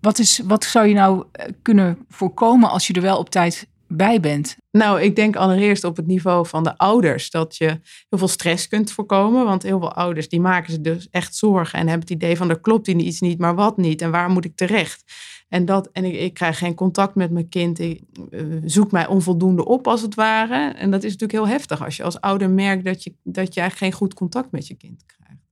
Wat, 0.00 0.18
is, 0.18 0.40
wat 0.44 0.64
zou 0.64 0.86
je 0.86 0.94
nou 0.94 1.24
eh, 1.32 1.46
kunnen 1.62 1.98
voorkomen 2.08 2.70
als 2.70 2.86
je 2.86 2.92
er 2.92 3.02
wel 3.02 3.18
op 3.18 3.30
tijd 3.30 3.68
bij 3.88 4.20
bent? 4.20 4.56
Nou, 4.70 5.00
ik 5.00 5.16
denk 5.16 5.36
allereerst 5.36 5.84
op 5.84 5.96
het 5.96 6.06
niveau 6.06 6.46
van 6.46 6.64
de 6.64 6.78
ouders 6.78 7.30
dat 7.30 7.56
je 7.56 7.66
heel 8.08 8.18
veel 8.18 8.28
stress 8.28 8.68
kunt 8.68 8.92
voorkomen. 8.92 9.44
Want 9.44 9.62
heel 9.62 9.78
veel 9.78 9.92
ouders 9.92 10.28
die 10.28 10.40
maken 10.40 10.72
zich 10.72 10.80
dus 10.80 11.08
echt 11.10 11.34
zorgen 11.34 11.78
en 11.78 11.88
hebben 11.88 12.08
het 12.08 12.16
idee 12.16 12.36
van 12.36 12.50
er 12.50 12.60
klopt 12.60 12.88
iets 12.88 13.20
niet, 13.20 13.38
maar 13.38 13.54
wat 13.54 13.76
niet 13.76 14.02
en 14.02 14.10
waar 14.10 14.30
moet 14.30 14.44
ik 14.44 14.56
terecht? 14.56 15.04
En, 15.48 15.64
dat, 15.64 15.90
en 15.92 16.04
ik, 16.04 16.14
ik 16.14 16.34
krijg 16.34 16.58
geen 16.58 16.74
contact 16.74 17.14
met 17.14 17.30
mijn 17.30 17.48
kind, 17.48 17.78
ik 17.78 18.02
eh, 18.30 18.42
zoek 18.64 18.92
mij 18.92 19.06
onvoldoende 19.06 19.64
op 19.64 19.86
als 19.86 20.02
het 20.02 20.14
ware. 20.14 20.72
En 20.74 20.90
dat 20.90 21.04
is 21.04 21.12
natuurlijk 21.12 21.44
heel 21.44 21.56
heftig 21.56 21.84
als 21.84 21.96
je 21.96 22.02
als 22.02 22.20
ouder 22.20 22.50
merkt 22.50 22.84
dat 22.84 23.02
je, 23.02 23.14
dat 23.22 23.54
je 23.54 23.70
geen 23.70 23.92
goed 23.92 24.14
contact 24.14 24.50
met 24.50 24.66
je 24.66 24.74
kind 24.74 25.04
krijgt. 25.06 25.42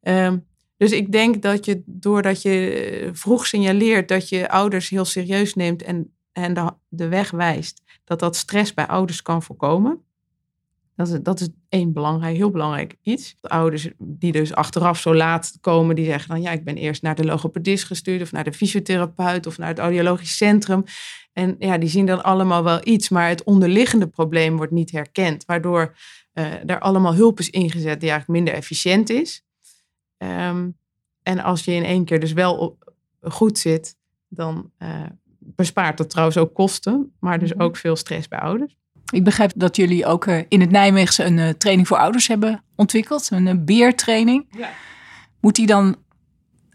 Ehm, 0.00 0.38
dus 0.76 0.92
ik 0.92 1.12
denk 1.12 1.42
dat 1.42 1.64
je 1.64 1.82
doordat 1.86 2.42
je 2.42 2.70
eh, 2.70 3.08
vroeg 3.12 3.46
signaleert 3.46 4.08
dat 4.08 4.28
je 4.28 4.48
ouders 4.48 4.88
heel 4.88 5.04
serieus 5.04 5.54
neemt 5.54 5.82
en, 5.82 6.14
en 6.32 6.54
de, 6.54 6.70
de 6.88 7.08
weg 7.08 7.30
wijst, 7.30 7.82
dat 8.04 8.20
dat 8.20 8.36
stress 8.36 8.74
bij 8.74 8.86
ouders 8.86 9.22
kan 9.22 9.42
voorkomen. 9.42 10.04
Dat 10.94 11.08
is, 11.08 11.18
dat 11.22 11.40
is 11.40 11.48
één 11.68 11.92
belangrijk, 11.92 12.36
heel 12.36 12.50
belangrijk 12.50 12.96
iets. 13.02 13.36
De 13.40 13.48
ouders 13.48 13.88
die 13.98 14.32
dus 14.32 14.54
achteraf 14.54 14.98
zo 15.00 15.14
laat 15.14 15.56
komen, 15.60 15.94
die 15.96 16.04
zeggen 16.04 16.28
dan 16.28 16.42
ja, 16.42 16.50
ik 16.50 16.64
ben 16.64 16.76
eerst 16.76 17.02
naar 17.02 17.14
de 17.14 17.24
logopedist 17.24 17.84
gestuurd 17.84 18.22
of 18.22 18.32
naar 18.32 18.44
de 18.44 18.52
fysiotherapeut 18.52 19.46
of 19.46 19.58
naar 19.58 19.68
het 19.68 19.78
audiologisch 19.78 20.36
centrum. 20.36 20.84
En 21.32 21.56
ja, 21.58 21.78
die 21.78 21.88
zien 21.88 22.06
dan 22.06 22.22
allemaal 22.24 22.64
wel 22.64 22.80
iets, 22.82 23.08
maar 23.08 23.28
het 23.28 23.44
onderliggende 23.44 24.06
probleem 24.08 24.56
wordt 24.56 24.72
niet 24.72 24.90
herkend, 24.90 25.44
waardoor 25.44 25.96
eh 26.32 26.68
er 26.70 26.78
allemaal 26.80 27.14
hulp 27.14 27.38
is 27.38 27.50
ingezet 27.50 28.00
die 28.00 28.10
eigenlijk 28.10 28.28
minder 28.28 28.54
efficiënt 28.54 29.10
is. 29.10 29.44
Ehm, 30.16 30.70
en 31.22 31.38
als 31.40 31.64
je 31.64 31.72
in 31.72 31.84
één 31.84 32.04
keer 32.04 32.20
dus 32.20 32.32
wel 32.32 32.56
op- 32.58 32.92
goed 33.20 33.58
zit, 33.58 33.96
dan 34.28 34.70
eh, 34.78 35.02
bespaart 35.38 35.96
dat 35.96 36.10
trouwens 36.10 36.36
ook 36.38 36.54
kosten, 36.54 37.12
maar 37.20 37.38
dus 37.38 37.52
Mhm. 37.52 37.62
ook 37.62 37.76
veel 37.76 37.96
stress 37.96 38.28
bij 38.28 38.38
ouders. 38.38 38.76
Ik 39.12 39.24
begrijp 39.24 39.52
dat 39.54 39.76
jullie 39.76 40.06
ook 40.06 40.26
eh, 40.26 40.38
in 40.48 40.60
het 40.60 40.70
Nijmeegse 40.70 41.24
een 41.24 41.38
eh, 41.38 41.48
training 41.48 41.88
voor 41.88 41.96
ouders 41.96 42.28
hebben 42.28 42.64
ontwikkeld. 42.76 43.30
Een 43.30 43.46
eh, 43.46 43.54
beertraining. 43.58 44.46
Ja. 44.50 44.70
Moet 45.40 45.54
die 45.54 45.66
dan 45.66 45.96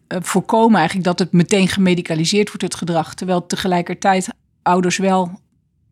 voorkomen 0.08 0.78
eigenlijk 0.78 1.08
dat 1.08 1.20
het 1.20 1.32
meteen 1.32 1.68
gemedicaliseerd 1.68 2.48
wordt, 2.48 2.62
het 2.62 2.76
gedrag. 2.76 3.14
Terwijl 3.14 3.46
tegelijkertijd 3.46 4.30
ouders 4.62 4.98
wel 4.98 5.42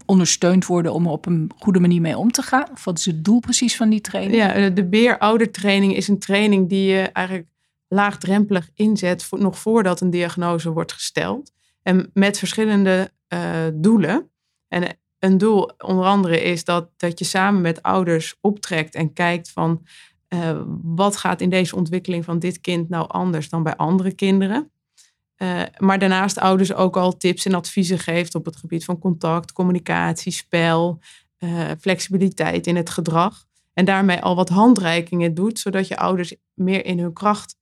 ondersteund 0.06 0.66
worden 0.66 0.94
om 0.94 1.06
er 1.06 1.12
op 1.12 1.26
een 1.26 1.52
goede 1.58 1.80
manier 1.80 2.02
mee 2.02 2.18
om 2.18 2.32
te 2.32 2.42
gaan? 2.42 2.72
Of 2.72 2.84
wat 2.84 2.98
is 2.98 3.06
het 3.06 3.24
doel 3.24 3.40
precies 3.40 3.76
van 3.76 3.90
die 3.90 4.02
training? 4.02 4.36
Ja, 4.36 4.70
de 4.70 4.86
beeroudertraining 4.86 5.96
is 5.96 6.08
een 6.08 6.20
training 6.20 6.70
die 6.70 6.88
je 6.88 7.02
eigenlijk 7.02 7.48
laagdrempelig 7.88 8.70
inzet, 8.74 9.24
voor, 9.24 9.40
nog 9.40 9.60
voordat 9.60 10.02
een 10.02 10.10
diagnose 10.10 10.72
wordt 10.72 10.94
gesteld. 10.94 11.52
En 11.82 12.10
met 12.14 12.38
verschillende 12.38 13.12
doelen. 13.74 14.30
En 14.68 14.98
een 15.26 15.38
doel 15.38 15.72
onder 15.78 16.06
andere 16.06 16.42
is 16.42 16.64
dat, 16.64 16.90
dat 16.98 17.20
je 17.20 17.26
samen 17.26 17.62
met 17.62 17.82
ouders 17.84 18.36
optrekt 18.42 18.96
en 18.96 19.14
kijkt 19.14 19.52
van 19.52 19.86
eh, 20.28 20.62
wat 20.82 21.18
gaat 21.18 21.42
in 21.42 21.50
deze 21.50 21.76
ontwikkeling 21.76 22.26
van 22.26 22.40
dit 22.40 22.62
kind 22.62 22.90
nou 22.90 23.08
anders 23.08 23.50
dan 23.50 23.64
bij 23.64 23.76
andere 23.76 24.14
kinderen. 24.14 24.72
Eh, 25.36 25.62
maar 25.78 26.00
daarnaast 26.00 26.40
ouders 26.40 26.74
ook 26.74 26.98
al 26.98 27.18
tips 27.18 27.46
en 27.46 27.54
adviezen 27.54 28.00
geeft 28.00 28.36
op 28.36 28.46
het 28.46 28.56
gebied 28.56 28.86
van 28.86 29.00
contact, 29.00 29.52
communicatie, 29.52 30.32
spel, 30.32 31.00
eh, 31.38 31.70
flexibiliteit 31.80 32.68
in 32.68 32.76
het 32.76 32.90
gedrag. 32.90 33.46
En 33.74 33.86
daarmee 33.86 34.22
al 34.22 34.36
wat 34.36 34.50
handreikingen 34.50 35.34
doet, 35.34 35.60
zodat 35.60 35.88
je 35.88 35.98
ouders 35.98 36.36
meer 36.54 36.86
in 36.86 37.00
hun 37.00 37.14
kracht 37.14 37.56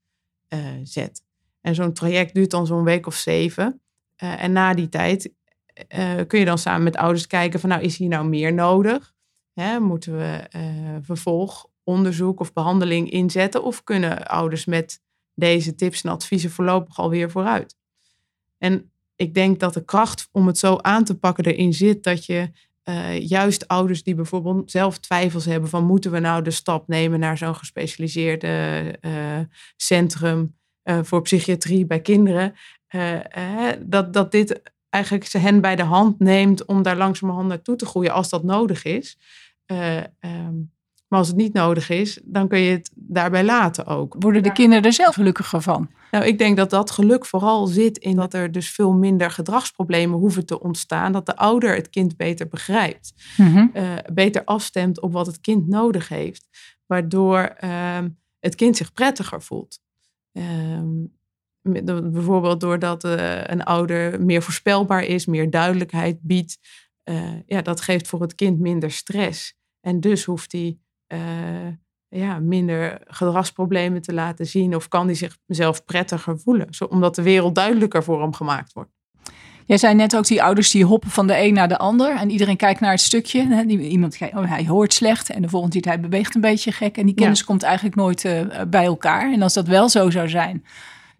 zet. 0.84 1.24
En 1.62 1.76
zo'n 1.76 1.94
traject 1.94 2.34
duurt 2.34 2.52
dan 2.52 2.66
zo'n 2.66 2.84
week 2.84 3.08
of 3.08 3.16
zeven. 3.16 3.82
En 4.16 4.52
na 4.52 4.74
die 4.74 4.90
tijd 4.90 5.32
eh, 5.74 6.20
kun 6.28 6.40
je 6.40 6.46
dan 6.46 6.58
samen 6.58 6.84
met 6.84 6.98
ouders 6.98 7.28
kijken 7.28 7.60
van 7.60 7.70
nou 7.70 7.82
is 7.82 7.98
hier 7.98 8.10
nou 8.10 8.28
meer 8.28 8.54
nodig? 8.54 9.14
Hè, 9.54 9.80
moeten 9.80 10.18
we 10.18 10.48
eh, 10.50 10.62
vervolgonderzoek 11.02 12.40
of 12.40 12.54
behandeling 12.54 13.10
inzetten? 13.10 13.64
Of 13.64 13.84
kunnen 13.84 14.28
ouders 14.28 14.66
met 14.66 15.02
deze 15.34 15.76
tips 15.76 16.02
en 16.02 16.12
adviezen 16.12 16.52
voorlopig 16.52 17.00
alweer 17.00 17.32
vooruit? 17.32 17.78
En 18.58 18.92
ik 19.16 19.34
denk 19.34 19.60
dat 19.60 19.74
de 19.74 19.86
kracht 19.86 20.30
om 20.32 20.48
het 20.48 20.58
zo 20.58 20.78
aan 20.78 21.04
te 21.04 21.18
pakken 21.18 21.46
erin 21.46 21.74
zit 21.74 22.04
dat 22.04 22.26
je 22.26 22.52
eh, 22.84 23.20
juist 23.20 23.68
ouders 23.68 24.04
die 24.04 24.16
bijvoorbeeld 24.16 24.72
zelf 24.72 25.00
twijfels 25.00 25.46
hebben 25.46 25.70
van 25.70 25.86
moeten 25.86 26.12
we 26.12 26.20
nou 26.20 26.44
de 26.44 26.52
stap 26.52 26.88
nemen 26.88 27.20
naar 27.20 27.38
zo'n 27.38 27.56
gespecialiseerde 27.56 29.00
centrum 29.76 30.56
voor 30.84 31.22
psychiatrie 31.22 31.86
bij 31.86 32.02
kinderen, 32.02 32.54
dat, 33.86 34.14
dat 34.14 34.32
dit 34.32 34.73
eigenlijk 34.94 35.26
ze 35.26 35.38
hen 35.38 35.62
bij 35.62 35.76
de 35.76 35.84
hand 35.84 36.20
neemt 36.20 36.66
om 36.66 36.82
daar 36.84 36.98
langzamerhand 36.98 37.48
naartoe 37.48 37.76
te 37.76 37.86
groeien 37.86 38.14
als 38.14 38.30
dat 38.30 38.44
nodig 38.44 38.84
is. 38.84 39.18
Eh, 39.66 39.98
ehm, 39.98 40.56
maar 41.08 41.20
als 41.20 41.28
het 41.28 41.38
niet 41.38 41.54
nodig 41.54 41.90
is, 41.90 42.20
dan 42.24 42.48
kun 42.48 42.60
je 42.60 42.72
het 42.72 42.92
daarbij 42.96 43.44
laten 43.44 43.86
ook. 43.86 44.16
Worden 44.20 44.44
de 44.44 44.52
kinderen 44.52 44.84
er 44.84 44.94
zelf 44.94 45.14
gelukkiger 45.16 45.62
van? 45.62 45.90
Nou, 46.12 46.26
ik 46.26 46.38
denk 46.38 46.58
dat 46.58 46.70
dat 46.70 46.92
geluk 46.92 47.26
vooral 47.26 47.68
zit 47.68 47.98
in 47.98 48.16
dat 48.16 48.34
er 48.34 48.52
dus 48.52 48.70
veel 48.70 48.94
minder 48.94 49.32
gedragsproblemen 49.32 50.20
hoeven 50.20 50.46
te 50.46 50.60
ontstaan. 50.60 51.12
Dat 51.12 51.26
de 51.26 51.36
ouder 51.36 51.76
het 51.76 51.90
kind 51.90 52.18
beter 52.18 52.48
begrijpt. 52.48 53.14
Mhm. 53.38 53.68
eh, 53.74 53.96
beter 54.14 54.44
afstemt 54.44 55.02
op 55.02 55.14
wat 55.14 55.26
het 55.26 55.42
kind 55.42 55.68
nodig 55.68 56.08
heeft. 56.08 56.48
Waardoor 56.86 57.40
ehm, 57.40 58.10
het 58.40 58.56
kind 58.56 58.78
zich 58.78 58.94
prettiger 58.94 59.42
voelt. 59.42 59.80
Door- 60.32 61.10
bijvoorbeeld 61.64 62.60
doordat 62.60 63.04
eh, 63.04 63.44
een 63.44 63.64
ouder 63.64 64.22
meer 64.22 64.42
voorspelbaar 64.42 65.04
is, 65.04 65.26
meer 65.26 65.50
duidelijkheid 65.50 66.18
biedt. 66.22 66.58
Eh, 67.04 67.40
ja, 67.46 67.62
dat 67.62 67.82
geeft 67.82 68.08
voor 68.08 68.22
het 68.22 68.36
kind 68.36 68.60
minder 68.60 68.92
stress. 68.92 69.56
En 69.82 70.00
dus 70.00 70.24
hoeft 70.24 70.52
hij 70.52 70.78
eh, 71.08 71.20
ja, 72.08 72.40
minder 72.40 73.02
gedragsproblemen 73.04 74.02
te 74.02 74.14
laten 74.14 74.46
zien. 74.46 74.76
Of 74.76 74.88
kan 74.88 75.06
hij 75.06 75.16
zichzelf 75.16 75.86
prettiger 75.86 76.40
voelen. 76.40 76.74
Zo, 76.74 76.86
omdat 76.86 77.16
de 77.16 77.22
wereld 77.22 77.56
duidelijker 77.56 78.04
voor 78.04 78.22
hem 78.22 78.34
gemaakt 78.34 78.74
wordt. 78.74 78.92
Jij 79.66 79.78
zei 79.78 79.96
net 79.96 80.16
ook 80.16 80.28
die 80.28 80.44
ouders 80.44 80.72
die 80.72 80.86
hoppen 80.86 81.10
van 81.10 81.28
de 81.28 81.38
een 81.38 81.54
naar 81.54 81.68
de 81.68 81.78
ander. 81.78 82.16
En 82.16 82.30
iedereen 82.30 82.58
kijkt 82.58 82.80
naar 82.80 82.92
het 82.92 83.02
stukje. 83.02 83.66
Iemand 83.68 84.18
oh, 84.22 84.50
hij 84.50 84.66
hoort 84.66 84.94
slecht. 84.94 85.30
En 85.30 85.42
de 85.42 85.50
volgende 85.50 85.76
ziet 85.76 85.86
hij 85.86 86.00
beweegt 86.00 86.36
een 86.36 86.42
beetje 86.42 86.72
gek. 86.72 86.98
En 86.98 87.06
die 87.06 87.16
kennis 87.16 87.44
komt 87.44 87.64
eigenlijk 87.64 87.96
nooit 87.96 88.22
bij 88.68 88.86
elkaar. 88.86 89.32
En 89.32 89.42
als 89.42 89.54
dat 89.54 89.68
wel 89.68 89.90
zo 89.90 90.10
zou 90.10 90.30
zijn, 90.30 90.64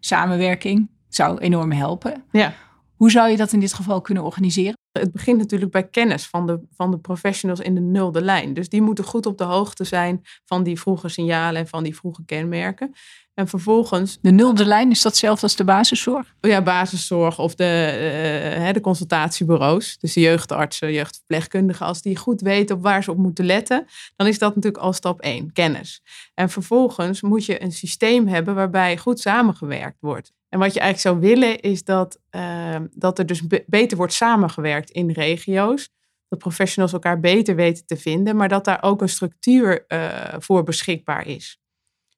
samenwerking 0.04 0.90
zou 1.08 1.38
enorm 1.38 1.72
helpen. 1.72 2.24
Ja. 2.30 2.54
Hoe 2.96 3.10
zou 3.10 3.30
je 3.30 3.36
dat 3.36 3.52
in 3.52 3.60
dit 3.60 3.72
geval 3.72 4.00
kunnen 4.00 4.22
organiseren? 4.22 4.78
Het 4.92 5.12
begint 5.12 5.38
natuurlijk 5.38 5.70
bij 5.70 5.88
kennis 5.88 6.26
van 6.26 6.46
de, 6.46 6.60
van 6.70 6.90
de 6.90 6.98
professionals 6.98 7.60
in 7.60 7.74
de 7.74 7.80
nulde 7.80 8.22
lijn. 8.22 8.54
Dus 8.54 8.68
die 8.68 8.82
moeten 8.82 9.04
goed 9.04 9.26
op 9.26 9.38
de 9.38 9.44
hoogte 9.44 9.84
zijn 9.84 10.20
van 10.44 10.62
die 10.62 10.80
vroege 10.80 11.08
signalen 11.08 11.60
en 11.60 11.68
van 11.68 11.82
die 11.82 11.96
vroege 11.96 12.24
kenmerken. 12.24 12.92
En 13.34 13.48
vervolgens. 13.48 14.18
De 14.20 14.30
nulde 14.30 14.64
lijn, 14.64 14.90
is 14.90 15.02
dat 15.02 15.12
hetzelfde 15.12 15.42
als 15.42 15.56
de 15.56 15.64
basiszorg? 15.64 16.34
Ja, 16.40 16.62
basiszorg 16.62 17.38
of 17.38 17.54
de, 17.54 18.54
uh, 18.58 18.72
de 18.72 18.80
consultatiebureaus. 18.80 19.98
Dus 19.98 20.12
de 20.12 20.20
jeugdartsen, 20.20 20.92
jeugdverpleegkundigen. 20.92 21.86
Als 21.86 22.02
die 22.02 22.16
goed 22.16 22.40
weten 22.40 22.76
op 22.76 22.82
waar 22.82 23.02
ze 23.02 23.10
op 23.10 23.16
moeten 23.16 23.44
letten, 23.44 23.86
dan 24.16 24.26
is 24.26 24.38
dat 24.38 24.54
natuurlijk 24.54 24.82
al 24.82 24.92
stap 24.92 25.20
één, 25.20 25.52
kennis. 25.52 26.02
En 26.34 26.50
vervolgens 26.50 27.20
moet 27.20 27.44
je 27.44 27.62
een 27.62 27.72
systeem 27.72 28.26
hebben 28.26 28.54
waarbij 28.54 28.98
goed 28.98 29.20
samengewerkt 29.20 30.00
wordt. 30.00 30.32
En 30.48 30.58
wat 30.58 30.74
je 30.74 30.80
eigenlijk 30.80 31.16
zou 31.16 31.32
willen 31.32 31.60
is 31.60 31.84
dat, 31.84 32.18
uh, 32.30 32.76
dat 32.92 33.18
er 33.18 33.26
dus 33.26 33.42
beter 33.66 33.96
wordt 33.96 34.12
samengewerkt 34.12 34.90
in 34.90 35.10
regio's. 35.10 35.88
Dat 36.28 36.38
professionals 36.38 36.92
elkaar 36.92 37.20
beter 37.20 37.54
weten 37.54 37.86
te 37.86 37.96
vinden, 37.96 38.36
maar 38.36 38.48
dat 38.48 38.64
daar 38.64 38.82
ook 38.82 39.02
een 39.02 39.08
structuur 39.08 39.84
uh, 39.88 40.34
voor 40.38 40.62
beschikbaar 40.62 41.26
is. 41.26 41.58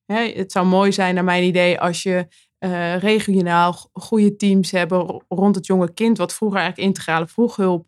Het 0.07 0.53
zou 0.53 0.67
mooi 0.67 0.93
zijn, 0.93 1.15
naar 1.15 1.25
mijn 1.25 1.45
idee, 1.45 1.81
als 1.81 2.03
je 2.03 2.27
uh, 2.59 2.99
regionaal 2.99 3.89
goede 3.93 4.37
teams 4.37 4.71
hebben 4.71 5.23
rond 5.29 5.55
het 5.55 5.67
jonge 5.67 5.93
kind, 5.93 6.19
wat 6.19 6.35
vroeger 6.35 6.59
eigenlijk 6.59 6.89
integrale 6.89 7.27
vroeghulp 7.27 7.87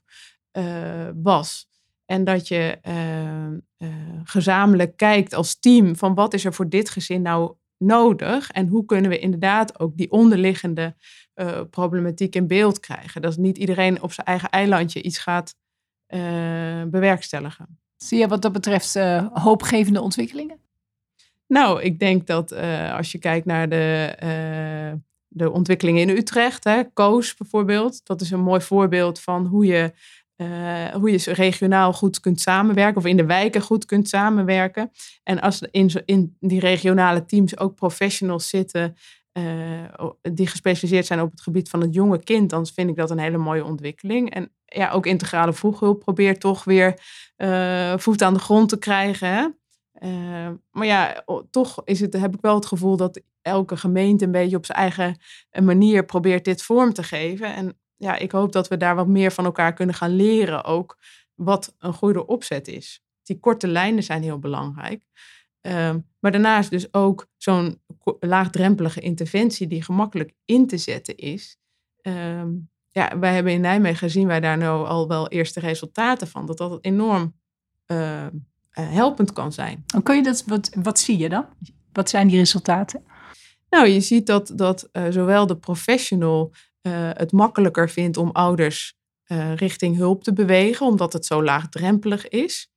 uh, 0.53 1.09
was. 1.15 1.67
En 2.05 2.25
dat 2.25 2.49
je 2.49 2.79
gezamenlijk 4.25 4.97
kijkt 4.97 5.35
als 5.35 5.59
team 5.59 5.97
van 5.97 6.15
wat 6.15 6.35
is 6.35 6.45
er 6.45 6.55
voor 6.55 6.69
dit 6.69 6.91
gezin 6.91 7.23
nou 7.23 7.55
nodig 7.79 8.51
en 8.51 8.69
hoe 8.69 8.85
kunnen 8.85 9.11
we 9.11 9.19
inderdaad 9.19 9.81
ook 9.81 9.97
die 9.97 10.11
onderliggende 10.11 10.97
problematiek 11.71 12.35
in 12.35 12.47
beeld 12.47 12.81
krijgen. 12.81 13.23
Dat 13.23 13.37
niet 13.37 13.59
iedereen 13.59 14.03
op 14.03 14.13
zijn 14.13 14.27
eigen 14.27 14.51
eilandje 14.51 15.03
iets 15.03 15.19
gaat 15.19 15.55
bewerkstelligen. 16.91 17.81
Zie 17.97 18.19
je 18.19 18.29
wat 18.29 18.43
dat 18.43 18.53
betreft 18.53 18.95
hoopgevende 19.33 20.01
ontwikkelingen? 20.01 20.61
Nou, 21.49 21.83
ik 21.83 21.99
denk 21.99 22.27
dat 22.27 22.53
als 22.93 23.13
je 23.13 23.19
kijkt 23.19 23.47
naar 23.47 23.69
de, 23.69 24.15
de 25.29 25.51
ontwikkelingen 25.51 26.09
in 26.09 26.17
Utrecht, 26.17 26.65
hè, 26.65 26.83
bijvoorbeeld, 27.39 28.07
dat 28.07 28.21
is 28.21 28.31
een 28.31 28.41
mooi 28.41 28.61
voorbeeld 28.61 29.21
van 29.21 29.47
hoe 29.47 29.67
je 29.67 29.93
uh, 30.37 30.87
hoe 30.87 31.11
je 31.11 31.33
regionaal 31.33 31.93
goed 31.93 32.21
kunt 32.21 32.41
samenwerken 32.41 32.97
of 32.97 33.07
in 33.07 33.17
de 33.17 33.27
wijken 33.27 33.61
goed 33.61 33.85
kunt 33.85 34.09
samenwerken. 34.09 34.91
En 35.23 35.41
als 35.41 35.63
in, 35.71 35.91
in 36.05 36.37
die 36.41 36.61
regionale 36.61 37.25
teams 37.25 37.59
ook 37.59 37.75
professionals 37.75 38.49
zitten 38.49 38.97
die 40.33 40.47
gespecialiseerd 40.47 41.07
zijn 41.07 41.21
op 41.21 41.31
het 41.31 41.41
gebied 41.41 41.69
van 41.69 41.81
het 41.81 41.95
jonge 41.95 42.23
kind, 42.23 42.51
dan 42.51 42.67
vind 42.67 42.91
ik 42.91 42.97
dat 42.97 43.11
een 43.11 43.19
hele 43.19 43.39
mooie 43.39 43.65
ontwikkeling. 43.65 44.31
En 44.31 44.53
ja, 44.65 44.91
ook 44.91 45.07
integrale 45.07 45.53
vroeghulp 45.53 46.01
probeert 46.01 46.41
toch 46.41 46.65
weer 46.65 46.95
voet 47.97 48.23
aan 48.23 48.35
de 48.35 48.41
grond 48.41 48.69
te 48.69 48.79
krijgen. 48.79 49.29
Hè? 49.29 49.47
Maar 50.71 50.87
ja, 50.87 51.25
toch 51.51 51.81
is 51.85 52.01
het, 52.01 52.13
heb 52.13 52.35
ik 52.35 52.41
wel 52.41 52.55
het 52.55 52.67
gevoel 52.67 52.97
dat 52.97 53.23
elke 53.43 53.77
gemeente 53.77 54.25
een 54.25 54.31
beetje 54.31 54.57
op 54.57 54.67
zijn 54.67 54.79
eigen 54.79 55.17
manier 55.63 56.05
probeert 56.05 56.45
dit 56.45 56.63
vorm 56.63 56.93
te 56.93 57.03
geven. 57.03 57.55
En 57.55 57.79
ja, 57.97 58.17
ik 58.17 58.33
hoop 58.33 58.53
dat 58.53 58.69
we 58.69 58.77
daar 58.77 58.95
wat 58.95 59.09
meer 59.09 59.31
van 59.31 59.45
elkaar 59.45 59.73
kunnen 59.73 59.95
gaan 59.95 60.17
leren 60.17 60.65
ook 60.65 60.99
wat 61.35 61.75
een 61.79 61.93
goede 61.93 62.27
opzet 62.27 62.69
is. 62.69 63.03
Die 63.23 63.41
korte 63.41 63.69
lijnen 63.69 64.03
zijn 64.03 64.23
heel 64.23 64.39
belangrijk. 64.39 65.05
Um, 65.61 66.07
maar 66.19 66.33
daarnaast 66.33 66.71
dus 66.71 66.95
ook 66.95 67.27
zo'n 67.37 67.83
laagdrempelige 68.21 69.01
interventie 69.01 69.67
die 69.67 69.83
gemakkelijk 69.83 70.35
in 70.45 70.67
te 70.67 70.79
zetten 70.79 71.17
is. 71.17 71.59
Um, 72.03 72.71
ja, 72.89 73.19
wij 73.19 73.35
hebben 73.35 73.53
in 73.53 73.61
Nijmegen 73.61 73.97
gezien 73.97 74.27
wij 74.27 74.41
daar 74.41 74.59
nou 74.59 74.87
al 74.87 75.09
wel 75.09 75.29
eerste 75.29 75.61
resultaten 75.61 76.29
van. 76.29 76.47
Dat 76.47 76.59
dat 76.59 76.79
enorm 76.85 77.35
uh, 77.87 78.27
helpend 78.83 79.33
kan 79.33 79.53
zijn. 79.53 79.85
Kun 80.03 80.17
je 80.17 80.23
dat, 80.23 80.45
wat, 80.47 80.71
wat 80.83 80.99
zie 80.99 81.19
je 81.19 81.29
dan? 81.29 81.47
Wat 81.93 82.11
zijn 82.11 82.29
die 82.29 82.39
resultaten? 82.39 83.03
Nou, 83.71 83.89
je 83.89 84.01
ziet 84.01 84.27
dat, 84.27 84.53
dat 84.55 84.89
uh, 84.93 85.07
zowel 85.11 85.47
de 85.47 85.57
professional 85.57 86.53
uh, 86.83 86.93
het 87.13 87.33
makkelijker 87.33 87.91
vindt 87.91 88.17
om 88.17 88.31
ouders 88.31 88.97
uh, 89.27 89.55
richting 89.55 89.97
hulp 89.97 90.25
te 90.25 90.33
bewegen, 90.33 90.87
omdat 90.87 91.13
het 91.13 91.27
zo 91.27 91.43
laagdrempelig 91.43 92.29
is. 92.29 92.71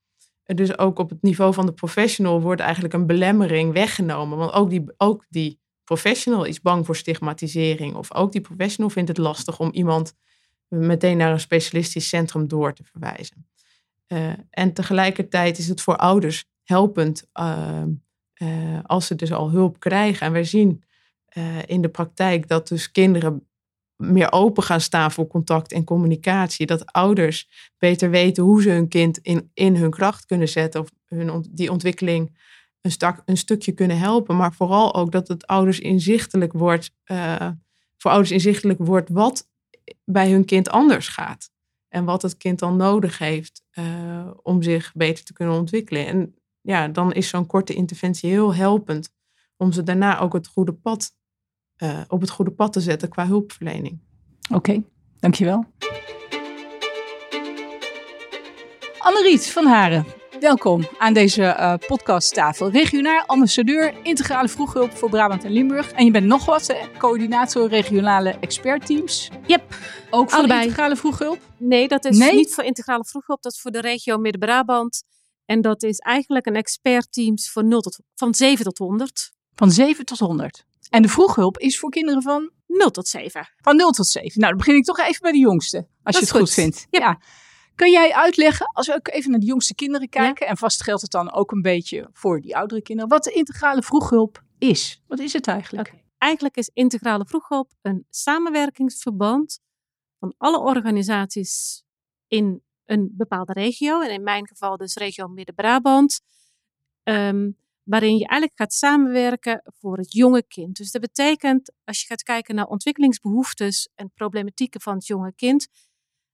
Dus 0.45 0.77
ook 0.77 0.99
op 0.99 1.09
het 1.09 1.21
niveau 1.21 1.53
van 1.53 1.65
de 1.65 1.73
professional 1.73 2.41
wordt 2.41 2.61
eigenlijk 2.61 2.93
een 2.93 3.05
belemmering 3.05 3.73
weggenomen. 3.73 4.37
Want 4.37 4.53
ook 4.53 4.69
die, 4.69 4.83
ook 4.97 5.25
die 5.29 5.59
professional 5.83 6.43
is 6.43 6.61
bang 6.61 6.85
voor 6.85 6.95
stigmatisering. 6.95 7.95
Of 7.95 8.13
ook 8.13 8.31
die 8.31 8.41
professional 8.41 8.89
vindt 8.89 9.09
het 9.09 9.17
lastig 9.17 9.59
om 9.59 9.71
iemand 9.71 10.13
meteen 10.67 11.17
naar 11.17 11.31
een 11.31 11.39
specialistisch 11.39 12.07
centrum 12.07 12.47
door 12.47 12.73
te 12.73 12.83
verwijzen. 12.83 13.47
En 14.49 14.73
tegelijkertijd 14.73 15.57
is 15.57 15.67
het 15.67 15.81
voor 15.81 15.97
ouders 15.97 16.45
helpend 16.63 17.29
als 18.83 19.07
ze 19.07 19.15
dus 19.15 19.31
al 19.31 19.49
hulp 19.49 19.79
krijgen. 19.79 20.25
En 20.25 20.31
wij 20.33 20.43
zien 20.43 20.83
in 21.65 21.81
de 21.81 21.89
praktijk 21.89 22.47
dat 22.47 22.67
dus 22.67 22.91
kinderen 22.91 23.45
meer 23.95 24.31
open 24.31 24.63
gaan 24.63 24.81
staan 24.81 25.11
voor 25.11 25.27
contact 25.27 25.71
en 25.71 25.83
communicatie. 25.83 26.65
Dat 26.65 26.91
ouders 26.91 27.49
beter 27.77 28.09
weten 28.09 28.43
hoe 28.43 28.61
ze 28.61 28.69
hun 28.69 28.87
kind 28.87 29.17
in, 29.17 29.51
in 29.53 29.75
hun 29.75 29.89
kracht 29.91 30.25
kunnen 30.25 30.49
zetten 30.49 30.81
of 30.81 30.89
hun, 31.07 31.45
die 31.49 31.71
ontwikkeling 31.71 32.39
een, 32.81 32.91
stak, 32.91 33.21
een 33.25 33.37
stukje 33.37 33.71
kunnen 33.71 33.97
helpen. 33.97 34.35
Maar 34.35 34.53
vooral 34.53 34.95
ook 34.95 35.11
dat 35.11 35.27
het 35.27 35.47
ouders 35.47 35.79
inzichtelijk 35.79 36.53
wordt, 36.53 36.91
voor 37.97 38.11
ouders 38.11 38.31
inzichtelijk 38.31 38.79
wordt 38.79 39.09
wat 39.09 39.49
bij 40.05 40.31
hun 40.31 40.45
kind 40.45 40.69
anders 40.69 41.07
gaat. 41.07 41.49
En 41.91 42.05
wat 42.05 42.21
het 42.21 42.37
kind 42.37 42.59
dan 42.59 42.75
nodig 42.75 43.17
heeft 43.17 43.63
uh, 43.73 44.31
om 44.41 44.61
zich 44.61 44.91
beter 44.93 45.23
te 45.25 45.33
kunnen 45.33 45.55
ontwikkelen. 45.55 46.07
En 46.07 46.35
ja, 46.61 46.87
dan 46.87 47.13
is 47.13 47.29
zo'n 47.29 47.45
korte 47.45 47.73
interventie 47.73 48.29
heel 48.29 48.55
helpend 48.55 49.13
om 49.57 49.71
ze 49.71 49.83
daarna 49.83 50.19
ook 50.19 50.33
het 50.33 50.47
goede 50.47 50.73
pad 50.73 51.11
uh, 51.77 52.01
op 52.07 52.21
het 52.21 52.29
goede 52.29 52.51
pad 52.51 52.73
te 52.73 52.79
zetten 52.79 53.09
qua 53.09 53.27
hulpverlening. 53.27 53.99
Oké, 54.53 54.83
dankjewel. 55.19 55.65
Anneriet 58.97 59.51
van 59.51 59.65
Haren, 59.65 60.05
welkom 60.41 60.87
aan 60.97 61.13
deze 61.13 61.41
uh, 61.41 61.73
podcasttafel. 61.87 62.69
Regionaal 62.69 63.23
ambassadeur 63.25 63.93
integrale 64.03 64.47
vroeghulp 64.47 64.97
voor 64.97 65.09
Brabant 65.09 65.43
en 65.43 65.51
Limburg. 65.51 65.91
En 65.91 66.05
je 66.05 66.11
bent 66.11 66.25
nog 66.25 66.45
wat, 66.45 66.75
coördinator 66.97 67.69
regionale 67.69 68.29
expertteams. 68.39 69.29
Yep, 69.47 69.75
ook 70.09 70.29
voor 70.29 70.37
Allebei. 70.37 70.61
integrale 70.61 70.95
vroeghulp? 70.95 71.39
Nee, 71.57 71.87
dat 71.87 72.05
is 72.05 72.17
nee? 72.17 72.35
niet 72.35 72.53
voor 72.53 72.63
integrale 72.63 73.05
vroeghulp. 73.05 73.41
Dat 73.41 73.51
is 73.51 73.59
voor 73.59 73.71
de 73.71 73.81
regio 73.81 74.17
Midden-Brabant. 74.17 75.03
En 75.45 75.61
dat 75.61 75.83
is 75.83 75.97
eigenlijk 75.97 76.45
een 76.45 76.55
expertteams 76.55 77.51
van, 77.51 77.67
0 77.67 77.81
tot, 77.81 77.99
van 78.15 78.33
7 78.33 78.63
tot 78.65 78.77
100. 78.77 79.31
Van 79.55 79.71
7 79.71 80.05
tot 80.05 80.19
100. 80.19 80.65
En 80.89 81.01
de 81.01 81.07
vroeghulp 81.07 81.57
is 81.57 81.79
voor 81.79 81.89
kinderen 81.89 82.21
van 82.21 82.51
0 82.67 82.91
tot 82.91 83.07
7. 83.07 83.49
Van 83.61 83.75
0 83.75 83.91
tot 83.91 84.07
7. 84.07 84.39
Nou, 84.39 84.49
dan 84.49 84.57
begin 84.57 84.75
ik 84.75 84.83
toch 84.83 84.99
even 84.99 85.21
bij 85.21 85.31
de 85.31 85.37
jongste. 85.37 85.87
Als 86.03 86.15
je 86.15 86.21
het 86.21 86.31
goed, 86.31 86.51
vindt. 86.51 86.87
Ja. 86.89 87.19
Kun 87.81 87.91
jij 87.91 88.13
uitleggen, 88.13 88.71
als 88.73 88.87
we 88.87 88.93
ook 88.93 89.07
even 89.07 89.31
naar 89.31 89.39
de 89.39 89.45
jongste 89.45 89.75
kinderen 89.75 90.09
kijken, 90.09 90.47
en 90.47 90.57
vast 90.57 90.83
geldt 90.83 91.01
het 91.01 91.11
dan 91.11 91.31
ook 91.31 91.51
een 91.51 91.61
beetje 91.61 92.09
voor 92.13 92.41
die 92.41 92.55
oudere 92.55 92.81
kinderen, 92.81 93.09
wat 93.09 93.23
de 93.23 93.31
integrale 93.31 93.81
vroeghulp 93.81 94.43
is? 94.57 95.01
Wat 95.07 95.19
is 95.19 95.33
het 95.33 95.47
eigenlijk? 95.47 95.87
Okay. 95.87 96.03
Eigenlijk 96.17 96.57
is 96.57 96.69
integrale 96.73 97.25
vroeghulp 97.25 97.71
een 97.81 98.05
samenwerkingsverband 98.09 99.59
van 100.19 100.33
alle 100.37 100.59
organisaties 100.59 101.83
in 102.27 102.63
een 102.85 103.11
bepaalde 103.13 103.53
regio. 103.53 104.01
En 104.01 104.11
in 104.11 104.23
mijn 104.23 104.47
geval 104.47 104.77
dus 104.77 104.95
regio 104.95 105.27
Midden-Brabant. 105.27 106.21
Um, 107.03 107.57
waarin 107.83 108.17
je 108.17 108.27
eigenlijk 108.27 108.59
gaat 108.59 108.73
samenwerken 108.73 109.61
voor 109.79 109.97
het 109.97 110.13
jonge 110.13 110.43
kind. 110.47 110.75
Dus 110.75 110.91
dat 110.91 111.01
betekent, 111.01 111.71
als 111.83 112.01
je 112.01 112.07
gaat 112.07 112.23
kijken 112.23 112.55
naar 112.55 112.67
ontwikkelingsbehoeftes 112.67 113.89
en 113.95 114.11
problematieken 114.13 114.81
van 114.81 114.93
het 114.93 115.07
jonge 115.07 115.33
kind, 115.35 115.67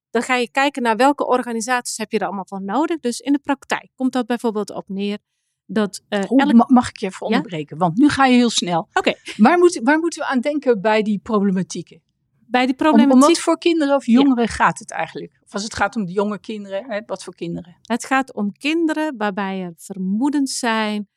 dan 0.10 0.22
ga 0.22 0.36
je 0.36 0.52
kijken 0.52 0.82
naar 0.82 0.96
welke 0.96 1.28
organisaties 1.28 1.98
heb 1.98 2.12
je 2.12 2.20
er 2.20 2.26
allemaal 2.26 2.46
van 2.46 2.65
nodig. 2.65 3.00
Dus 3.00 3.20
in 3.20 3.32
de 3.32 3.39
praktijk 3.39 3.89
komt 3.96 4.13
dat 4.13 4.26
bijvoorbeeld 4.26 4.72
op 4.72 4.89
neer 4.89 5.17
dat. 5.65 6.02
Uh, 6.10 6.52
Mag 6.67 6.89
ik 6.89 6.98
je 6.98 7.06
even 7.06 7.26
onderbreken? 7.26 7.78
Want 7.78 7.98
nu 7.98 8.10
ga 8.10 8.26
je 8.26 8.36
heel 8.36 8.50
snel. 8.50 8.89
Oké. 8.93 9.13
Waar, 9.38 9.58
moet, 9.58 9.80
waar 9.84 10.00
moeten 10.00 10.20
we 10.20 10.28
aan 10.28 10.39
denken 10.39 10.82
bij 10.82 11.02
die 11.02 11.20
problematieken? 11.20 12.02
Bij 12.39 12.65
die 12.65 12.76
problematiek. 12.76 13.13
Om, 13.13 13.20
wat 13.20 13.39
voor 13.39 13.58
kinderen 13.58 13.96
of 13.96 14.06
jongeren 14.06 14.48
gaat 14.48 14.80
het 14.80 14.91
eigenlijk? 14.91 15.39
Of 15.43 15.54
als 15.54 15.63
het 15.63 15.76
gaat 15.76 15.96
om 15.96 16.06
de 16.06 16.12
jonge 16.12 16.39
kinderen, 16.39 16.86
hè, 16.86 17.02
wat 17.06 17.24
voor 17.24 17.36
kinderen? 17.36 17.78
Het 17.82 18.06
gaat 18.06 18.34
om 18.34 18.52
kinderen 18.52 19.17
waarbij 19.17 19.62
er 19.62 19.74
vermoedens 19.76 20.60
zijn 20.60 21.10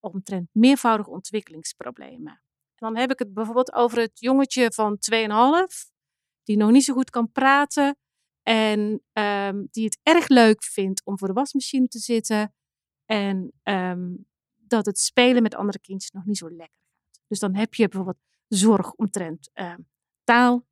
omtrent 0.00 0.48
meervoudige 0.52 1.10
ontwikkelingsproblemen. 1.10 2.32
En 2.32 2.88
dan 2.88 2.96
heb 2.96 3.10
ik 3.10 3.18
het 3.18 3.34
bijvoorbeeld 3.34 3.72
over 3.72 3.98
het 3.98 4.20
jongetje 4.20 4.72
van 4.72 4.98
2,5, 5.10 5.20
die 6.42 6.56
nog 6.56 6.70
niet 6.70 6.84
zo 6.84 6.94
goed 6.94 7.10
kan 7.10 7.32
praten 7.32 7.96
en 8.42 9.02
um, 9.12 9.68
die 9.70 9.84
het 9.84 9.98
erg 10.02 10.28
leuk 10.28 10.62
vindt 10.62 11.04
om 11.04 11.18
voor 11.18 11.28
de 11.28 11.34
wasmachine 11.34 11.88
te 11.88 11.98
zitten 11.98 12.54
en 13.04 13.52
um, 13.62 14.26
dat 14.56 14.86
het 14.86 14.98
spelen 14.98 15.42
met 15.42 15.54
andere 15.54 15.80
kindjes 15.80 16.10
nog 16.10 16.24
niet 16.24 16.38
zo 16.38 16.50
lekker 16.50 16.80
gaat. 16.90 17.20
Dus 17.26 17.38
dan 17.38 17.54
heb 17.54 17.74
je 17.74 17.88
bijvoorbeeld 17.88 18.22
zorg 18.48 18.92
omtrent 18.92 19.50
uh, 19.54 19.74
taal 20.24 20.66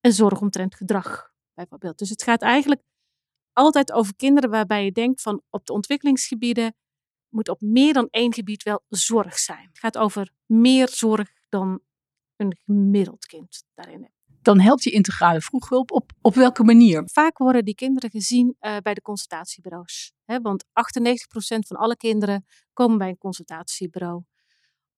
en 0.00 0.12
zorg 0.12 0.40
omtrent 0.40 0.74
gedrag, 0.74 1.32
bijvoorbeeld. 1.54 1.98
Dus 1.98 2.10
het 2.10 2.22
gaat 2.22 2.42
eigenlijk 2.42 2.82
altijd 3.52 3.92
over 3.92 4.16
kinderen 4.16 4.50
waarbij 4.50 4.84
je 4.84 4.92
denkt 4.92 5.22
van 5.22 5.42
op 5.50 5.66
de 5.66 5.72
ontwikkelingsgebieden 5.72 6.74
moet 7.28 7.48
op 7.48 7.60
meer 7.60 7.92
dan 7.92 8.08
één 8.10 8.34
gebied 8.34 8.62
wel 8.62 8.84
zorg 8.88 9.38
zijn. 9.38 9.66
Het 9.68 9.78
gaat 9.78 9.98
over 9.98 10.32
meer 10.46 10.88
zorg 10.88 11.32
dan 11.48 11.80
een 12.36 12.56
gemiddeld 12.64 13.26
kind 13.26 13.64
daarin 13.74 14.10
Dan 14.46 14.60
helpt 14.60 14.82
die 14.82 14.92
integrale 14.92 15.40
vroeghulp 15.40 15.90
op, 15.90 16.12
op 16.20 16.34
welke 16.34 16.64
manier? 16.64 17.02
Vaak 17.06 17.38
worden 17.38 17.64
die 17.64 17.74
kinderen 17.74 18.10
gezien 18.10 18.56
uh, 18.60 18.76
bij 18.82 18.94
de 18.94 19.02
consultatiebureaus. 19.02 20.12
Hè, 20.24 20.40
want 20.40 20.64
98% 20.64 20.68
van 21.66 21.76
alle 21.76 21.96
kinderen 21.96 22.44
komen 22.72 22.98
bij 22.98 23.08
een 23.08 23.18
consultatiebureau. 23.18 24.22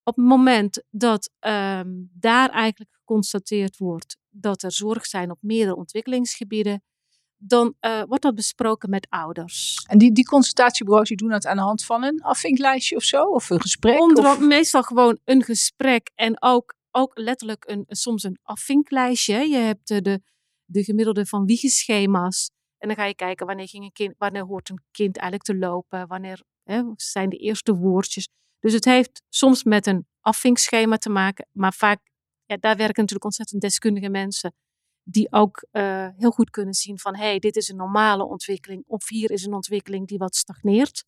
Op 0.02 0.16
het 0.16 0.24
moment 0.24 0.84
dat 0.90 1.30
um, 1.40 2.11
daar 2.14 2.50
eigenlijk 2.50 2.90
geconstateerd 2.94 3.76
wordt 3.76 4.16
dat 4.28 4.62
er 4.62 4.72
zorg 4.72 5.06
zijn 5.06 5.30
op 5.30 5.38
meerdere 5.40 5.76
ontwikkelingsgebieden, 5.76 6.82
dan 7.37 7.74
uh, 7.80 8.02
wordt 8.02 8.22
dat 8.22 8.34
besproken 8.34 8.90
met 8.90 9.06
ouders. 9.11 9.84
En 9.87 9.98
die, 9.98 10.12
die 10.12 10.24
consultatiebureaus 10.24 11.08
die 11.08 11.16
doen 11.16 11.28
dat 11.28 11.46
aan 11.46 11.56
de 11.56 11.62
hand 11.62 11.84
van 11.84 12.02
een 12.02 12.22
afvinklijstje 12.22 12.96
of 12.96 13.02
zo? 13.02 13.22
Of 13.22 13.50
een 13.50 13.61
gesprek? 13.61 14.00
Onder, 14.00 14.26
of? 14.26 14.40
Meestal 14.40 14.82
gewoon 14.82 15.18
een 15.24 15.42
gesprek 15.42 16.11
en 16.14 16.42
ook, 16.42 16.74
ook 16.90 17.18
letterlijk 17.18 17.64
een, 17.68 17.85
soms 17.88 18.22
een 18.22 18.38
afvinklijstje. 18.42 19.48
Je 19.48 19.57
hebt 19.57 19.88
de, 19.88 20.03
de, 20.03 20.20
de 20.64 20.85
gemiddelde 20.85 21.27
van 21.27 21.44
wiegeschema's. 21.44 22.51
En 22.79 22.88
dan 22.88 22.96
ga 22.96 23.05
je 23.05 23.14
kijken 23.14 23.46
wanneer, 23.46 23.68
ging 23.68 23.85
een 23.85 23.92
kind, 23.92 24.14
wanneer 24.18 24.44
hoort 24.44 24.68
een 24.68 24.83
kind 24.90 25.16
eigenlijk 25.16 25.44
te 25.44 25.66
lopen, 25.66 26.07
wanneer 26.07 26.42
hè, 26.62 26.83
zijn 26.96 27.29
de 27.29 27.37
eerste 27.37 27.74
woordjes. 27.74 28.29
Dus 28.59 28.72
het 28.72 28.85
heeft 28.85 29.22
soms 29.29 29.64
met 29.64 29.87
een 29.87 30.07
afvinkschema 30.20 30.96
te 30.96 31.11
maken, 31.11 31.48
maar 31.53 31.72
vaak, 31.72 32.01
ja, 32.44 32.57
daar 32.57 32.77
werken 32.77 33.01
natuurlijk 33.01 33.24
ontzettend 33.24 33.61
deskundige 33.61 34.09
mensen 34.09 34.55
die 35.03 35.33
ook 35.33 35.66
uh, 35.72 36.09
heel 36.16 36.31
goed 36.31 36.51
kunnen 36.51 36.74
zien 36.74 36.98
van 36.98 37.16
hé, 37.16 37.24
hey, 37.24 37.38
dit 37.38 37.57
is 37.57 37.68
een 37.68 37.77
normale 37.77 38.24
ontwikkeling 38.24 38.85
of 38.87 39.09
hier 39.09 39.31
is 39.31 39.44
een 39.44 39.55
ontwikkeling 39.55 40.07
die 40.07 40.18
wat 40.18 40.37
stagneert. 40.37 41.05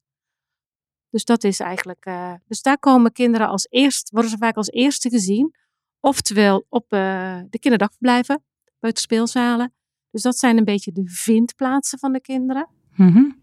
Dus 1.11 1.25
dat 1.25 1.45
is 1.45 1.61
eigenlijk, 1.61 2.07
uh, 2.07 2.35
dus 2.47 2.62
daar 2.62 2.79
komen 2.79 3.12
kinderen 3.12 3.49
als 3.49 3.66
eerst, 3.71 4.11
worden 4.11 4.31
ze 4.31 4.37
vaak 4.37 4.57
als 4.57 4.69
eerste 4.69 5.09
gezien. 5.09 5.55
Oftewel 6.01 6.67
op 6.69 6.93
uh, 6.93 7.41
de 7.51 7.59
kinderdagverblijven, 7.59 8.45
speelzalen. 8.81 9.75
Dus 10.11 10.23
dat 10.23 10.39
zijn 10.39 10.59
een 10.59 10.65
beetje 10.65 10.93
de 10.93 11.09
vindplaatsen 11.09 11.99
van 11.99 12.13
de 12.13 12.21
kinderen. 12.21 12.69
Mm 12.95 13.09
-hmm. 13.09 13.43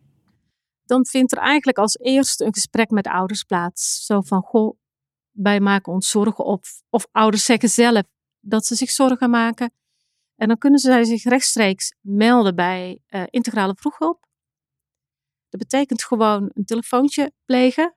Dan 0.85 1.05
vindt 1.05 1.31
er 1.31 1.37
eigenlijk 1.37 1.77
als 1.77 1.97
eerste 1.97 2.45
een 2.45 2.53
gesprek 2.53 2.89
met 2.89 3.07
ouders 3.07 3.43
plaats. 3.43 4.05
Zo 4.05 4.21
van, 4.21 4.41
goh, 4.41 4.77
wij 5.31 5.59
maken 5.59 5.93
ons 5.93 6.09
zorgen 6.09 6.45
op. 6.45 6.65
Of 6.89 7.07
ouders 7.11 7.43
zeggen 7.43 7.69
zelf 7.69 8.03
dat 8.39 8.65
ze 8.65 8.75
zich 8.75 8.89
zorgen 8.89 9.29
maken. 9.29 9.71
En 10.35 10.47
dan 10.47 10.57
kunnen 10.57 10.79
zij 10.79 11.03
zich 11.03 11.23
rechtstreeks 11.23 11.95
melden 12.01 12.55
bij 12.55 12.99
uh, 13.09 13.23
integrale 13.29 13.75
vroeghulp. 13.75 14.25
Dat 15.49 15.59
betekent 15.59 16.03
gewoon 16.03 16.51
een 16.53 16.65
telefoontje 16.65 17.31
plegen. 17.45 17.93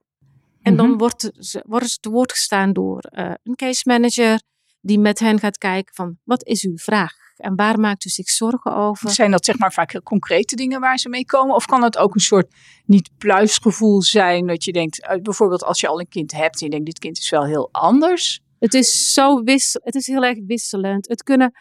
En 0.63 0.77
dan 0.77 0.85
mm 0.85 0.91
-hmm. 0.91 1.01
wordt 1.01 1.31
ze, 1.39 1.65
worden 1.67 1.89
ze 1.89 1.99
te 1.99 2.11
woord 2.11 2.33
gestaan 2.33 2.73
door 2.73 3.11
uh, 3.13 3.33
een 3.43 3.55
case 3.55 3.83
manager 3.85 4.41
die 4.81 4.99
met 4.99 5.19
hen 5.19 5.39
gaat 5.39 5.59
kijken 5.59 5.95
van 5.95 6.19
wat 6.25 6.45
is 6.47 6.65
uw 6.65 6.77
vraag 6.77 7.13
en 7.37 7.55
waar 7.55 7.81
maakt 7.81 8.05
u 8.05 8.09
zich 8.09 8.29
zorgen 8.29 8.75
over? 8.75 9.11
Zijn 9.11 9.31
dat 9.31 9.45
zeg 9.45 9.59
maar 9.59 9.73
vaak 9.73 9.93
heel 9.93 10.03
concrete 10.03 10.57
dingen 10.57 10.81
waar 10.81 10.99
ze 10.99 11.09
mee 11.09 11.25
komen? 11.25 11.55
Of 11.55 11.65
kan 11.65 11.83
het 11.83 11.99
ook 11.99 12.15
een 12.15 12.21
soort 12.21 12.55
niet 12.85 13.11
pluisgevoel 13.19 14.03
zijn 14.03 14.47
dat 14.47 14.65
je 14.65 14.73
denkt, 14.73 15.03
uh, 15.03 15.23
bijvoorbeeld 15.23 15.65
als 15.65 15.81
je 15.81 15.89
al 15.89 16.01
een 16.01 16.09
kind 16.09 16.33
hebt 16.33 16.61
en 16.61 16.65
je 16.65 16.71
denkt 16.71 16.87
dit 16.87 16.99
kind 16.99 17.19
is 17.19 17.31
wel 17.31 17.45
heel 17.45 17.69
anders? 17.73 18.41
Het 18.59 18.75
is 18.75 19.13
zo 19.13 19.43
wissel, 19.43 19.81
het 19.85 19.95
is 19.95 20.07
heel 20.07 20.25
erg 20.25 20.39
wisselend. 20.47 21.09
Het 21.09 21.23
kunnen 21.23 21.53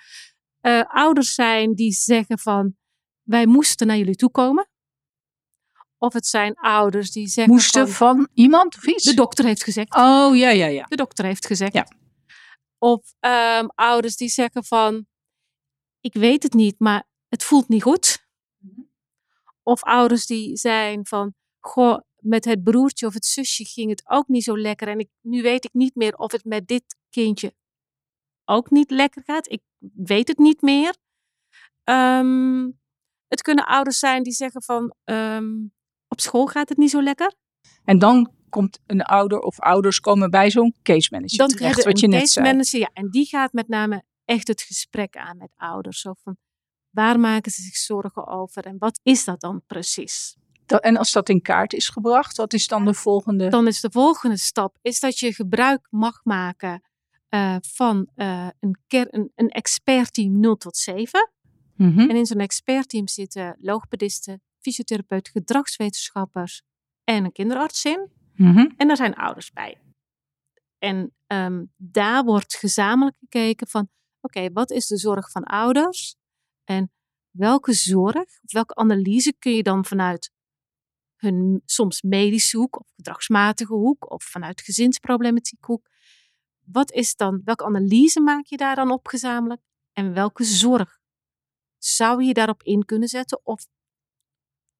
uh, 0.61 0.81
ouders 0.87 1.33
zijn 1.33 1.73
die 1.73 1.91
zeggen 1.91 2.39
van 2.39 2.75
wij 3.23 3.45
moesten 3.45 3.87
naar 3.87 3.97
jullie 3.97 4.15
toe 4.15 4.31
komen. 4.31 4.69
Of 6.01 6.13
het 6.13 6.27
zijn 6.27 6.53
ouders 6.53 7.11
die 7.11 7.27
zeggen 7.27 7.53
moesten 7.53 7.89
van, 7.89 8.15
van 8.15 8.27
iemand 8.33 8.75
of 8.75 8.87
iets? 8.87 9.03
De 9.03 9.13
dokter 9.13 9.45
heeft 9.45 9.63
gezegd. 9.63 9.95
Oh 9.95 10.37
ja, 10.37 10.49
ja, 10.49 10.65
ja. 10.65 10.83
De 10.83 10.95
dokter 10.95 11.25
heeft 11.25 11.45
gezegd. 11.45 11.73
Ja. 11.73 11.87
Of 12.77 13.13
um, 13.19 13.69
ouders 13.75 14.15
die 14.15 14.29
zeggen 14.29 14.63
van 14.63 15.07
ik 16.01 16.13
weet 16.13 16.43
het 16.43 16.53
niet, 16.53 16.79
maar 16.79 17.07
het 17.27 17.43
voelt 17.43 17.67
niet 17.67 17.83
goed. 17.83 18.27
Mm-hmm. 18.57 18.91
Of 19.63 19.83
ouders 19.83 20.25
die 20.25 20.57
zijn 20.57 21.05
van 21.05 21.33
goh, 21.59 21.99
met 22.15 22.45
het 22.45 22.63
broertje 22.63 23.05
of 23.05 23.13
het 23.13 23.25
zusje 23.25 23.65
ging 23.65 23.89
het 23.89 24.09
ook 24.09 24.27
niet 24.27 24.43
zo 24.43 24.57
lekker. 24.57 24.87
En 24.87 24.99
ik, 24.99 25.09
nu 25.21 25.41
weet 25.41 25.65
ik 25.65 25.73
niet 25.73 25.95
meer 25.95 26.15
of 26.15 26.31
het 26.31 26.43
met 26.43 26.67
dit 26.67 26.95
kindje 27.09 27.53
ook 28.45 28.69
niet 28.69 28.91
lekker 28.91 29.23
gaat. 29.25 29.51
Ik 29.51 29.61
weet 29.93 30.27
het 30.27 30.37
niet 30.37 30.61
meer. 30.61 30.95
Um, 31.83 32.79
het 33.27 33.41
kunnen 33.41 33.65
ouders 33.65 33.99
zijn 33.99 34.23
die 34.23 34.33
zeggen 34.33 34.63
van 34.63 34.93
um, 35.03 35.73
op 36.19 36.25
school 36.25 36.45
gaat 36.45 36.69
het 36.69 36.77
niet 36.77 36.89
zo 36.89 37.01
lekker. 37.01 37.33
En 37.83 37.99
dan 37.99 38.31
komt 38.49 38.79
een 38.85 39.01
ouder 39.01 39.39
of 39.39 39.59
ouders 39.59 39.99
komen 39.99 40.29
bij 40.29 40.51
zo'n 40.51 40.75
case 40.83 41.09
manager 41.11 41.37
dan 41.37 41.47
terecht, 41.47 41.83
wat 41.83 41.99
je 41.99 42.05
een 42.05 42.11
net 42.11 42.19
case 42.19 42.33
zei. 42.33 42.45
Manager, 42.45 42.79
ja, 42.79 42.89
en 42.93 43.09
die 43.09 43.25
gaat 43.25 43.53
met 43.53 43.67
name 43.67 44.03
echt 44.25 44.47
het 44.47 44.61
gesprek 44.61 45.15
aan 45.15 45.37
met 45.37 45.51
ouders. 45.55 46.01
Zo 46.01 46.13
van, 46.23 46.37
waar 46.89 47.19
maken 47.19 47.51
ze 47.51 47.61
zich 47.61 47.75
zorgen 47.75 48.27
over 48.27 48.65
en 48.65 48.75
wat 48.77 48.99
is 49.03 49.23
dat 49.23 49.41
dan 49.41 49.61
precies? 49.67 50.37
Dat, 50.65 50.81
en 50.81 50.97
als 50.97 51.11
dat 51.11 51.29
in 51.29 51.41
kaart 51.41 51.73
is 51.73 51.89
gebracht, 51.89 52.37
wat 52.37 52.53
is 52.53 52.67
dan 52.67 52.85
de 52.85 52.93
volgende? 52.93 53.47
Dan 53.47 53.67
is 53.67 53.81
de 53.81 53.91
volgende 53.91 54.37
stap 54.37 54.77
is 54.81 54.99
dat 54.99 55.19
je 55.19 55.33
gebruik 55.33 55.87
mag 55.89 56.19
maken 56.23 56.81
uh, 57.29 57.55
van 57.61 58.09
uh, 58.15 58.47
een, 58.59 58.79
een, 58.87 59.31
een 59.35 59.49
expertteam 59.49 60.39
0 60.39 60.55
tot 60.55 60.77
7. 60.77 61.31
Mm 61.75 61.91
-hmm. 61.91 62.09
En 62.09 62.15
in 62.15 62.25
zo'n 62.25 62.39
expertteam 62.39 63.07
zitten 63.07 63.57
logopedisten, 63.59 64.41
fysiotherapeuten, 64.61 65.31
gedragswetenschappers 65.31 66.61
en 67.03 67.23
een 67.25 67.31
kinderarts 67.31 67.85
in. 67.85 68.11
Mm 68.35 68.53
-hmm. 68.53 68.73
En 68.77 68.87
daar 68.87 68.97
zijn 68.97 69.15
ouders 69.15 69.51
bij. 69.51 69.81
En 70.77 71.13
um, 71.27 71.73
daar 71.75 72.23
wordt 72.23 72.55
gezamenlijk 72.55 73.17
gekeken 73.19 73.67
van, 73.67 73.81
oké, 74.21 74.37
okay, 74.37 74.51
wat 74.51 74.71
is 74.71 74.87
de 74.87 74.97
zorg 74.97 75.31
van 75.31 75.43
ouders? 75.43 76.15
En 76.63 76.91
welke 77.31 77.73
zorg, 77.73 78.15
of 78.15 78.51
welke 78.51 78.75
analyse 78.75 79.33
kun 79.39 79.51
je 79.51 79.63
dan 79.63 79.85
vanuit 79.85 80.31
hun 81.15 81.61
soms 81.65 82.01
medische 82.01 82.57
hoek, 82.57 82.79
of 82.79 82.87
gedragsmatige 82.95 83.73
hoek, 83.73 84.11
of 84.11 84.23
vanuit 84.23 84.61
gezinsproblematiek 84.61 85.65
hoek, 85.65 85.89
wat 86.65 86.91
is 86.91 87.15
dan, 87.15 87.41
welke 87.43 87.65
analyse 87.65 88.21
maak 88.21 88.45
je 88.45 88.57
daar 88.57 88.75
dan 88.75 88.91
op 88.91 89.07
gezamenlijk? 89.07 89.61
En 89.93 90.13
welke 90.13 90.43
zorg 90.43 90.99
zou 91.77 92.23
je 92.23 92.33
daarop 92.33 92.63
in 92.63 92.85
kunnen 92.85 93.07
zetten? 93.07 93.39
Of 93.43 93.67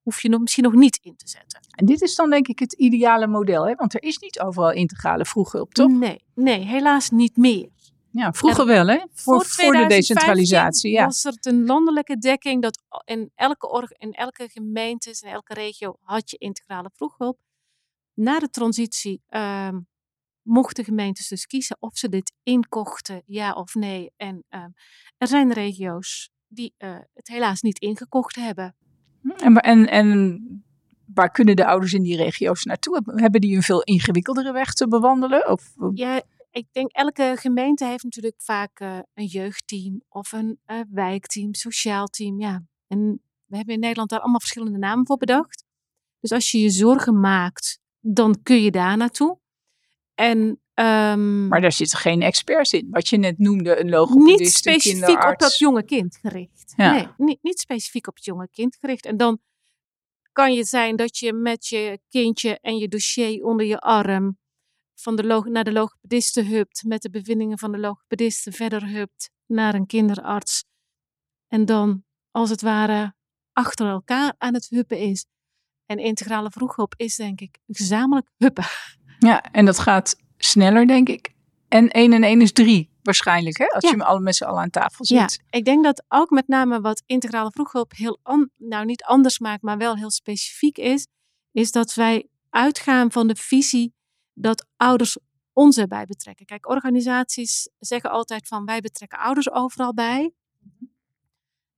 hoef 0.02 0.22
je 0.22 0.28
nog, 0.28 0.40
misschien 0.40 0.64
nog 0.64 0.74
niet 0.74 0.98
in 1.02 1.16
te 1.16 1.28
zetten? 1.28 1.60
En 1.70 1.86
dit 1.86 2.00
is 2.00 2.14
dan 2.14 2.30
denk 2.30 2.48
ik 2.48 2.58
het 2.58 2.72
ideale 2.72 3.26
model, 3.26 3.66
hè? 3.66 3.74
want 3.74 3.94
er 3.94 4.02
is 4.02 4.18
niet 4.18 4.40
overal 4.40 4.72
integrale 4.72 5.24
vroeghulp, 5.24 5.74
toch? 5.74 5.90
Nee, 5.90 6.24
nee 6.34 6.64
helaas 6.64 7.10
niet 7.10 7.36
meer. 7.36 7.68
Ja, 8.12 8.32
vroeger 8.32 8.66
wel, 8.66 8.86
hè? 8.86 8.98
Voor, 9.12 9.44
voor 9.44 9.72
de 9.72 9.86
decentralisatie. 9.86 10.90
Ja. 10.90 11.04
was 11.04 11.24
er 11.24 11.34
een 11.40 11.66
landelijke 11.66 12.18
dekking 12.18 12.62
dat 12.62 12.82
in 13.04 13.30
elke, 13.34 13.68
org, 13.68 13.92
in 13.92 14.12
elke 14.12 14.48
gemeente, 14.48 15.18
in 15.20 15.28
elke 15.28 15.54
regio 15.54 15.96
had 16.00 16.30
je 16.30 16.36
integrale 16.38 16.90
vroeghulp. 16.94 17.38
Na 18.14 18.38
de 18.38 18.50
transitie 18.50 19.22
um, 19.28 19.88
mochten 20.42 20.84
gemeentes 20.84 21.28
dus 21.28 21.46
kiezen 21.46 21.76
of 21.80 21.98
ze 21.98 22.08
dit 22.08 22.32
inkochten, 22.42 23.22
ja 23.26 23.52
of 23.52 23.74
nee. 23.74 24.10
En 24.16 24.44
um, 24.48 24.74
er 25.18 25.26
zijn 25.26 25.52
regio's 25.52 26.30
die 26.48 26.74
uh, 26.78 26.98
het 27.14 27.28
helaas 27.28 27.60
niet 27.60 27.78
ingekocht 27.78 28.36
hebben. 28.36 28.76
En, 29.36 29.56
en, 29.56 29.86
en 29.86 30.40
waar 31.14 31.30
kunnen 31.30 31.56
de 31.56 31.66
ouders 31.66 31.92
in 31.92 32.02
die 32.02 32.16
regio's 32.16 32.64
naartoe? 32.64 33.02
Hebben 33.04 33.40
die 33.40 33.56
een 33.56 33.62
veel 33.62 33.82
ingewikkeldere 33.82 34.52
weg 34.52 34.72
te 34.72 34.88
bewandelen? 34.88 35.48
Of? 35.48 35.74
Ja, 35.94 36.22
ik 36.50 36.66
denk 36.72 36.92
elke 36.92 37.34
gemeente 37.38 37.84
heeft 37.84 38.04
natuurlijk 38.04 38.42
vaak 38.42 38.80
uh, 38.80 38.98
een 39.14 39.26
jeugdteam 39.26 40.02
of 40.08 40.32
een 40.32 40.58
uh, 40.66 40.80
wijkteam, 40.90 41.54
sociaal 41.54 42.06
team. 42.06 42.40
Ja. 42.40 42.64
En 42.86 43.22
we 43.44 43.56
hebben 43.56 43.74
in 43.74 43.80
Nederland 43.80 44.10
daar 44.10 44.20
allemaal 44.20 44.40
verschillende 44.40 44.78
namen 44.78 45.06
voor 45.06 45.16
bedacht. 45.16 45.64
Dus 46.20 46.32
als 46.32 46.50
je 46.50 46.60
je 46.60 46.70
zorgen 46.70 47.20
maakt, 47.20 47.80
dan 48.00 48.42
kun 48.42 48.62
je 48.62 48.70
daar 48.70 48.96
naartoe. 48.96 49.38
En, 50.14 50.60
um, 50.80 51.48
maar 51.48 51.60
daar 51.60 51.72
zitten 51.72 51.98
geen 51.98 52.22
experts 52.22 52.72
in. 52.72 52.88
Wat 52.90 53.08
je 53.08 53.16
net 53.16 53.38
noemde, 53.38 53.80
een 53.80 53.88
logopedist, 53.88 54.38
Niet 54.38 54.52
specifiek 54.52 55.24
op 55.24 55.38
dat 55.38 55.58
jonge 55.58 55.84
kind 55.84 56.18
gericht. 56.22 56.72
Ja. 56.76 56.92
Nee, 56.92 57.08
niet, 57.16 57.38
niet 57.42 57.58
specifiek 57.58 58.06
op 58.06 58.14
het 58.14 58.24
jonge 58.24 58.48
kind 58.50 58.76
gericht. 58.76 59.06
En 59.06 59.16
dan 59.16 59.40
kan 60.32 60.52
je 60.52 60.64
zijn 60.64 60.96
dat 60.96 61.18
je 61.18 61.32
met 61.32 61.66
je 61.66 62.00
kindje 62.08 62.58
en 62.60 62.76
je 62.76 62.88
dossier 62.88 63.44
onder 63.44 63.66
je 63.66 63.78
arm 63.78 64.38
van 64.94 65.16
de 65.16 65.24
log 65.24 65.44
naar 65.44 65.64
de 65.64 65.72
logopediste 65.72 66.42
hupt, 66.42 66.84
met 66.86 67.02
de 67.02 67.10
bevindingen 67.10 67.58
van 67.58 67.72
de 67.72 67.78
logopediste 67.78 68.52
verder 68.52 68.88
hupt 68.88 69.30
naar 69.46 69.74
een 69.74 69.86
kinderarts. 69.86 70.64
En 71.48 71.64
dan, 71.64 72.04
als 72.30 72.50
het 72.50 72.62
ware, 72.62 73.14
achter 73.52 73.86
elkaar 73.86 74.34
aan 74.38 74.54
het 74.54 74.68
huppen 74.68 74.98
is. 74.98 75.26
En 75.86 75.98
integrale 75.98 76.50
vroeghulp 76.50 76.94
is, 76.96 77.16
denk 77.16 77.40
ik, 77.40 77.58
gezamenlijk 77.66 78.30
huppen. 78.36 78.64
Ja, 79.18 79.42
en 79.42 79.64
dat 79.64 79.78
gaat 79.78 80.16
sneller, 80.44 80.86
denk 80.86 81.08
ik. 81.08 81.34
En 81.68 81.88
1 81.88 82.12
en 82.12 82.22
1 82.22 82.40
is 82.40 82.52
3 82.52 82.90
waarschijnlijk, 83.02 83.58
hè? 83.58 83.66
Als 83.66 83.84
ja. 83.84 83.90
je 83.90 84.04
al 84.04 84.18
met 84.18 84.36
z'n 84.36 84.44
allen 84.44 84.60
aan 84.60 84.70
tafel 84.70 85.04
zit. 85.04 85.18
Ja, 85.18 85.58
ik 85.58 85.64
denk 85.64 85.84
dat 85.84 86.04
ook 86.08 86.30
met 86.30 86.48
name 86.48 86.80
wat 86.80 87.02
integrale 87.06 87.50
vroeghulp 87.50 87.92
heel, 87.96 88.18
nou 88.56 88.84
niet 88.84 89.02
anders 89.02 89.38
maakt, 89.38 89.62
maar 89.62 89.78
wel 89.78 89.96
heel 89.96 90.10
specifiek 90.10 90.78
is, 90.78 91.06
is 91.52 91.72
dat 91.72 91.94
wij 91.94 92.28
uitgaan 92.50 93.12
van 93.12 93.26
de 93.26 93.36
visie 93.36 93.94
dat 94.34 94.66
ouders 94.76 95.18
ons 95.52 95.76
erbij 95.76 96.04
betrekken. 96.04 96.46
Kijk, 96.46 96.68
organisaties 96.68 97.68
zeggen 97.78 98.10
altijd 98.10 98.48
van 98.48 98.64
wij 98.64 98.80
betrekken 98.80 99.18
ouders 99.18 99.50
overal 99.50 99.94
bij. 99.94 100.32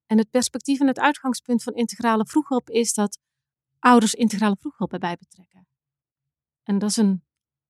En 0.06 0.18
het 0.18 0.30
perspectief 0.30 0.80
en 0.80 0.86
het 0.86 0.98
uitgangspunt 0.98 1.62
van 1.62 1.74
integrale 1.74 2.26
vroeghulp 2.26 2.70
is 2.70 2.94
dat 2.94 3.18
ouders 3.78 4.14
integrale 4.14 4.56
vroeghulp 4.60 4.92
erbij 4.92 5.16
betrekken. 5.18 5.66
En 6.62 6.78
dat 6.78 6.90
is 6.90 6.96
een 6.96 7.22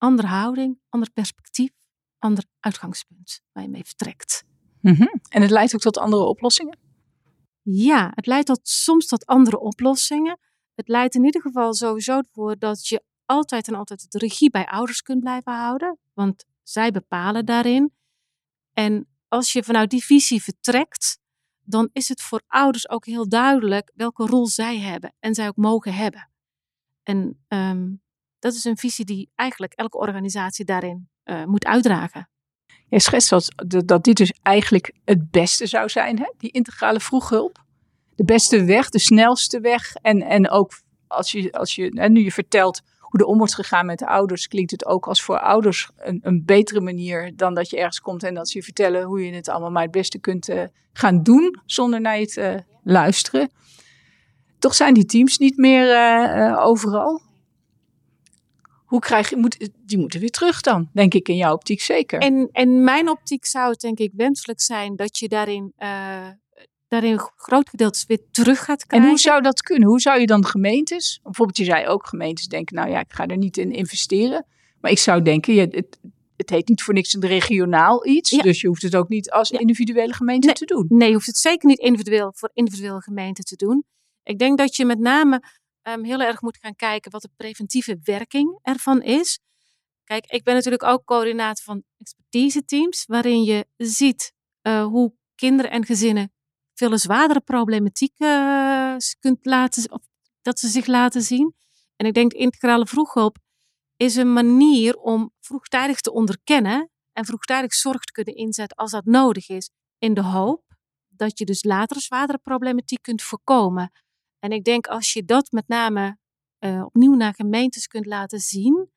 andere 0.02 0.28
houding, 0.28 0.78
ander 0.88 1.10
perspectief, 1.10 1.70
ander 2.18 2.44
uitgangspunt 2.60 3.42
waar 3.52 3.62
je 3.62 3.68
mee 3.68 3.84
vertrekt. 3.84 4.44
Mhm. 4.80 5.06
En 5.28 5.42
het 5.42 5.50
leidt 5.50 5.74
ook 5.74 5.80
tot 5.80 5.98
andere 5.98 6.24
oplossingen? 6.24 6.78
Ja, 7.62 8.12
het 8.14 8.26
leidt 8.26 8.46
tot, 8.46 8.68
soms 8.68 9.06
tot 9.06 9.26
andere 9.26 9.60
oplossingen. 9.60 10.38
Het 10.74 10.88
leidt 10.88 11.14
in 11.14 11.24
ieder 11.24 11.40
geval 11.40 11.74
sowieso 11.74 12.18
ervoor 12.18 12.58
dat 12.58 12.86
je 12.88 13.02
altijd 13.24 13.68
en 13.68 13.74
altijd 13.74 14.10
de 14.10 14.18
regie 14.18 14.50
bij 14.50 14.66
ouders 14.66 15.02
kunt 15.02 15.20
blijven 15.20 15.52
houden, 15.52 15.98
want 16.12 16.44
zij 16.62 16.90
bepalen 16.90 17.46
daarin. 17.46 17.92
En 18.72 19.08
als 19.28 19.52
je 19.52 19.62
vanuit 19.62 19.90
die 19.90 20.04
visie 20.04 20.42
vertrekt, 20.42 21.18
dan 21.60 21.88
is 21.92 22.08
het 22.08 22.22
voor 22.22 22.42
ouders 22.46 22.88
ook 22.88 23.06
heel 23.06 23.28
duidelijk 23.28 23.92
welke 23.94 24.26
rol 24.26 24.46
zij 24.46 24.78
hebben 24.78 25.14
en 25.18 25.34
zij 25.34 25.48
ook 25.48 25.56
mogen 25.56 25.94
hebben. 25.94 26.30
En 27.02 27.44
ehm, 27.48 27.90
dat 28.42 28.54
is 28.54 28.64
een 28.64 28.76
visie 28.76 29.04
die 29.04 29.30
eigenlijk 29.34 29.72
elke 29.72 29.98
organisatie 29.98 30.64
daarin 30.64 31.08
uh, 31.24 31.44
moet 31.44 31.64
uitdragen. 31.64 32.28
Je 32.88 33.00
schetst 33.00 33.30
dat, 33.30 33.48
dat 33.84 34.04
dit 34.04 34.16
dus 34.16 34.32
eigenlijk 34.42 34.94
het 35.04 35.30
beste 35.30 35.66
zou 35.66 35.88
zijn, 35.88 36.18
hè? 36.18 36.32
die 36.38 36.50
integrale 36.50 37.00
vroeghulp. 37.00 37.64
De 38.14 38.24
beste 38.24 38.64
weg, 38.64 38.88
de 38.88 38.98
snelste 38.98 39.60
weg. 39.60 39.94
En, 39.94 40.22
en 40.22 40.50
ook 40.50 40.80
als 41.06 41.32
je, 41.32 41.52
als 41.52 41.74
je 41.74 41.90
hè, 41.94 42.08
nu 42.08 42.24
je 42.24 42.32
vertelt 42.32 42.80
hoe 42.98 43.20
er 43.20 43.26
om 43.26 43.38
wordt 43.38 43.54
gegaan 43.54 43.86
met 43.86 43.98
de 43.98 44.06
ouders, 44.06 44.48
klinkt 44.48 44.70
het 44.70 44.86
ook 44.86 45.06
als 45.06 45.22
voor 45.22 45.38
ouders 45.38 45.90
een, 45.96 46.20
een 46.22 46.44
betere 46.44 46.80
manier 46.80 47.36
dan 47.36 47.54
dat 47.54 47.70
je 47.70 47.76
ergens 47.76 48.00
komt 48.00 48.22
en 48.22 48.34
dat 48.34 48.48
ze 48.48 48.58
je 48.58 48.64
vertellen 48.64 49.04
hoe 49.04 49.24
je 49.24 49.32
het 49.32 49.48
allemaal 49.48 49.70
maar 49.70 49.82
het 49.82 49.90
beste 49.90 50.18
kunt 50.18 50.48
uh, 50.48 50.62
gaan 50.92 51.22
doen 51.22 51.60
zonder 51.66 52.00
naar 52.00 52.18
je 52.18 52.26
te 52.26 52.64
luisteren. 52.84 53.50
Toch 54.58 54.74
zijn 54.74 54.94
die 54.94 55.04
teams 55.04 55.38
niet 55.38 55.56
meer 55.56 55.86
uh, 55.86 56.58
overal. 56.66 57.30
Hoe 58.92 59.00
krijg 59.00 59.30
je, 59.30 59.36
moet, 59.36 59.70
die 59.86 59.98
moeten 59.98 60.20
weer 60.20 60.30
terug 60.30 60.60
dan, 60.60 60.90
denk 60.92 61.14
ik 61.14 61.28
in 61.28 61.36
jouw 61.36 61.54
optiek 61.54 61.80
zeker. 61.80 62.20
En 62.20 62.48
in 62.52 62.84
mijn 62.84 63.08
optiek 63.08 63.44
zou 63.44 63.70
het 63.70 63.80
denk 63.80 63.98
ik 63.98 64.12
wenselijk 64.16 64.60
zijn 64.60 64.96
dat 64.96 65.18
je 65.18 65.28
daarin 65.28 65.72
daarin 66.88 67.18
groot 67.36 67.68
gedeeltes 67.68 68.04
weer 68.06 68.18
terug 68.30 68.64
gaat 68.64 68.86
krijgen. 68.86 69.08
En 69.08 69.14
hoe 69.14 69.22
zou 69.22 69.42
dat 69.42 69.62
kunnen? 69.62 69.88
Hoe 69.88 70.00
zou 70.00 70.20
je 70.20 70.26
dan 70.26 70.44
gemeentes, 70.44 71.20
bijvoorbeeld 71.22 71.56
je 71.58 71.64
zei 71.64 71.86
ook 71.86 72.06
gemeentes 72.06 72.46
denken, 72.46 72.76
nou 72.76 72.90
ja, 72.90 73.00
ik 73.00 73.12
ga 73.12 73.26
er 73.26 73.36
niet 73.36 73.56
in 73.56 73.72
investeren. 73.72 74.46
Maar 74.80 74.90
ik 74.90 74.98
zou 74.98 75.22
denken, 75.22 75.54
je, 75.54 75.60
het, 75.60 75.98
het 76.36 76.50
heet 76.50 76.68
niet 76.68 76.82
voor 76.82 76.94
niks 76.94 77.14
een 77.14 77.26
regionaal 77.26 78.06
iets. 78.06 78.30
Dus 78.30 78.60
je 78.60 78.66
hoeft 78.66 78.82
het 78.82 78.96
ook 78.96 79.08
niet 79.08 79.30
als 79.30 79.50
individuele 79.50 80.12
gemeente 80.12 80.52
te 80.52 80.64
doen. 80.64 80.86
Nee, 80.88 81.08
je 81.08 81.14
hoeft 81.14 81.26
het 81.26 81.36
zeker 81.36 81.68
niet 81.68 81.78
individueel 81.78 82.32
voor 82.34 82.50
individuele 82.54 83.00
gemeenten 83.00 83.44
te 83.44 83.56
doen. 83.56 83.84
Ik 84.22 84.38
denk 84.38 84.58
dat 84.58 84.76
je 84.76 84.84
met 84.84 84.98
name 84.98 85.42
um, 85.82 86.04
heel 86.04 86.20
erg 86.20 86.40
moet 86.40 86.58
gaan 86.58 86.76
kijken 86.76 87.10
wat 87.10 87.22
de 87.22 87.30
preventieve 87.36 87.98
werking 88.02 88.58
ervan 88.62 89.02
is. 89.02 89.38
Kijk, 90.04 90.26
ik 90.26 90.44
ben 90.44 90.54
natuurlijk 90.54 90.82
ook 90.82 91.04
coördinator 91.04 91.64
van 91.64 91.82
expertise 91.96 92.64
teams, 92.64 93.04
waarin 93.06 93.42
je 93.42 93.66
ziet 93.76 94.32
uh, 94.62 94.84
hoe 94.84 95.14
kinderen 95.34 95.70
en 95.70 95.84
gezinnen 95.84 96.32
veel 96.74 96.98
zwaardere 96.98 97.40
problematiek 97.40 98.12
uh, 98.18 98.96
kunt 99.18 99.38
laten, 99.46 99.92
of 99.92 100.00
dat 100.42 100.58
ze 100.58 100.68
zich 100.68 100.86
laten 100.86 101.22
zien. 101.22 101.54
En 101.96 102.06
ik 102.06 102.14
denk 102.14 102.32
integrale 102.32 102.86
vroeghulp 102.86 103.38
is 103.96 104.16
een 104.16 104.32
manier 104.32 104.96
om 104.96 105.32
vroegtijdig 105.40 106.00
te 106.00 106.12
onderkennen 106.12 106.90
en 107.12 107.24
vroegtijdig 107.24 107.74
zorg 107.74 108.04
te 108.04 108.12
kunnen 108.12 108.34
inzetten 108.34 108.76
als 108.76 108.90
dat 108.90 109.04
nodig 109.04 109.48
is. 109.48 109.70
In 109.98 110.14
de 110.14 110.22
hoop 110.22 110.64
dat 111.08 111.38
je 111.38 111.44
dus 111.44 111.64
later 111.64 112.00
zwaardere 112.00 112.38
problematiek 112.38 113.02
kunt 113.02 113.22
voorkomen. 113.22 113.92
En 114.42 114.50
ik 114.50 114.64
denk 114.64 114.86
als 114.86 115.12
je 115.12 115.24
dat 115.24 115.50
met 115.50 115.68
name 115.68 116.18
uh, 116.60 116.84
opnieuw 116.84 117.14
naar 117.14 117.34
gemeentes 117.34 117.86
kunt 117.86 118.06
laten 118.06 118.38
zien, 118.38 118.90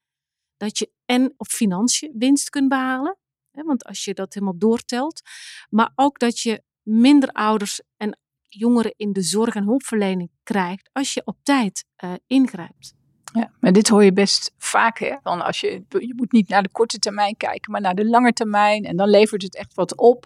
dat 0.58 0.78
je 0.78 0.92
en 1.06 1.34
op 1.38 1.48
financiën 1.48 2.14
winst 2.18 2.50
kunt 2.50 2.70
behalen. 2.70 3.18
Hè, 3.52 3.64
want 3.64 3.86
als 3.86 4.04
je 4.04 4.14
dat 4.14 4.34
helemaal 4.34 4.58
doortelt. 4.58 5.22
Maar 5.70 5.92
ook 5.96 6.20
dat 6.20 6.40
je 6.40 6.64
minder 6.82 7.30
ouders 7.30 7.82
en 7.98 8.20
jongeren 8.48 8.94
in 8.98 9.14
de 9.14 9.22
zorg 9.22 9.56
en 9.56 9.64
hulpverlening 9.64 10.30
krijgt 10.44 10.90
als 10.92 11.14
je 11.14 11.22
op 11.26 11.38
tijd 11.44 11.86
uh, 12.04 12.14
ingrijpt. 12.28 12.94
Ja, 13.34 13.52
maar 13.60 13.72
dit 13.72 13.88
hoor 13.88 14.04
je 14.04 14.14
best 14.14 14.54
vaak. 14.58 15.00
Hè? 15.00 15.16
Dan 15.24 15.42
als 15.42 15.60
je, 15.60 15.84
je 15.90 16.14
moet 16.16 16.32
niet 16.32 16.50
naar 16.50 16.64
de 16.64 16.72
korte 16.72 17.00
termijn 17.00 17.38
kijken, 17.38 17.72
maar 17.72 17.82
naar 17.82 17.96
de 17.96 18.06
lange 18.06 18.34
termijn. 18.34 18.84
En 18.84 18.96
dan 18.96 19.10
levert 19.10 19.42
het 19.42 19.56
echt 19.56 19.74
wat 19.74 19.96
op. 19.96 20.26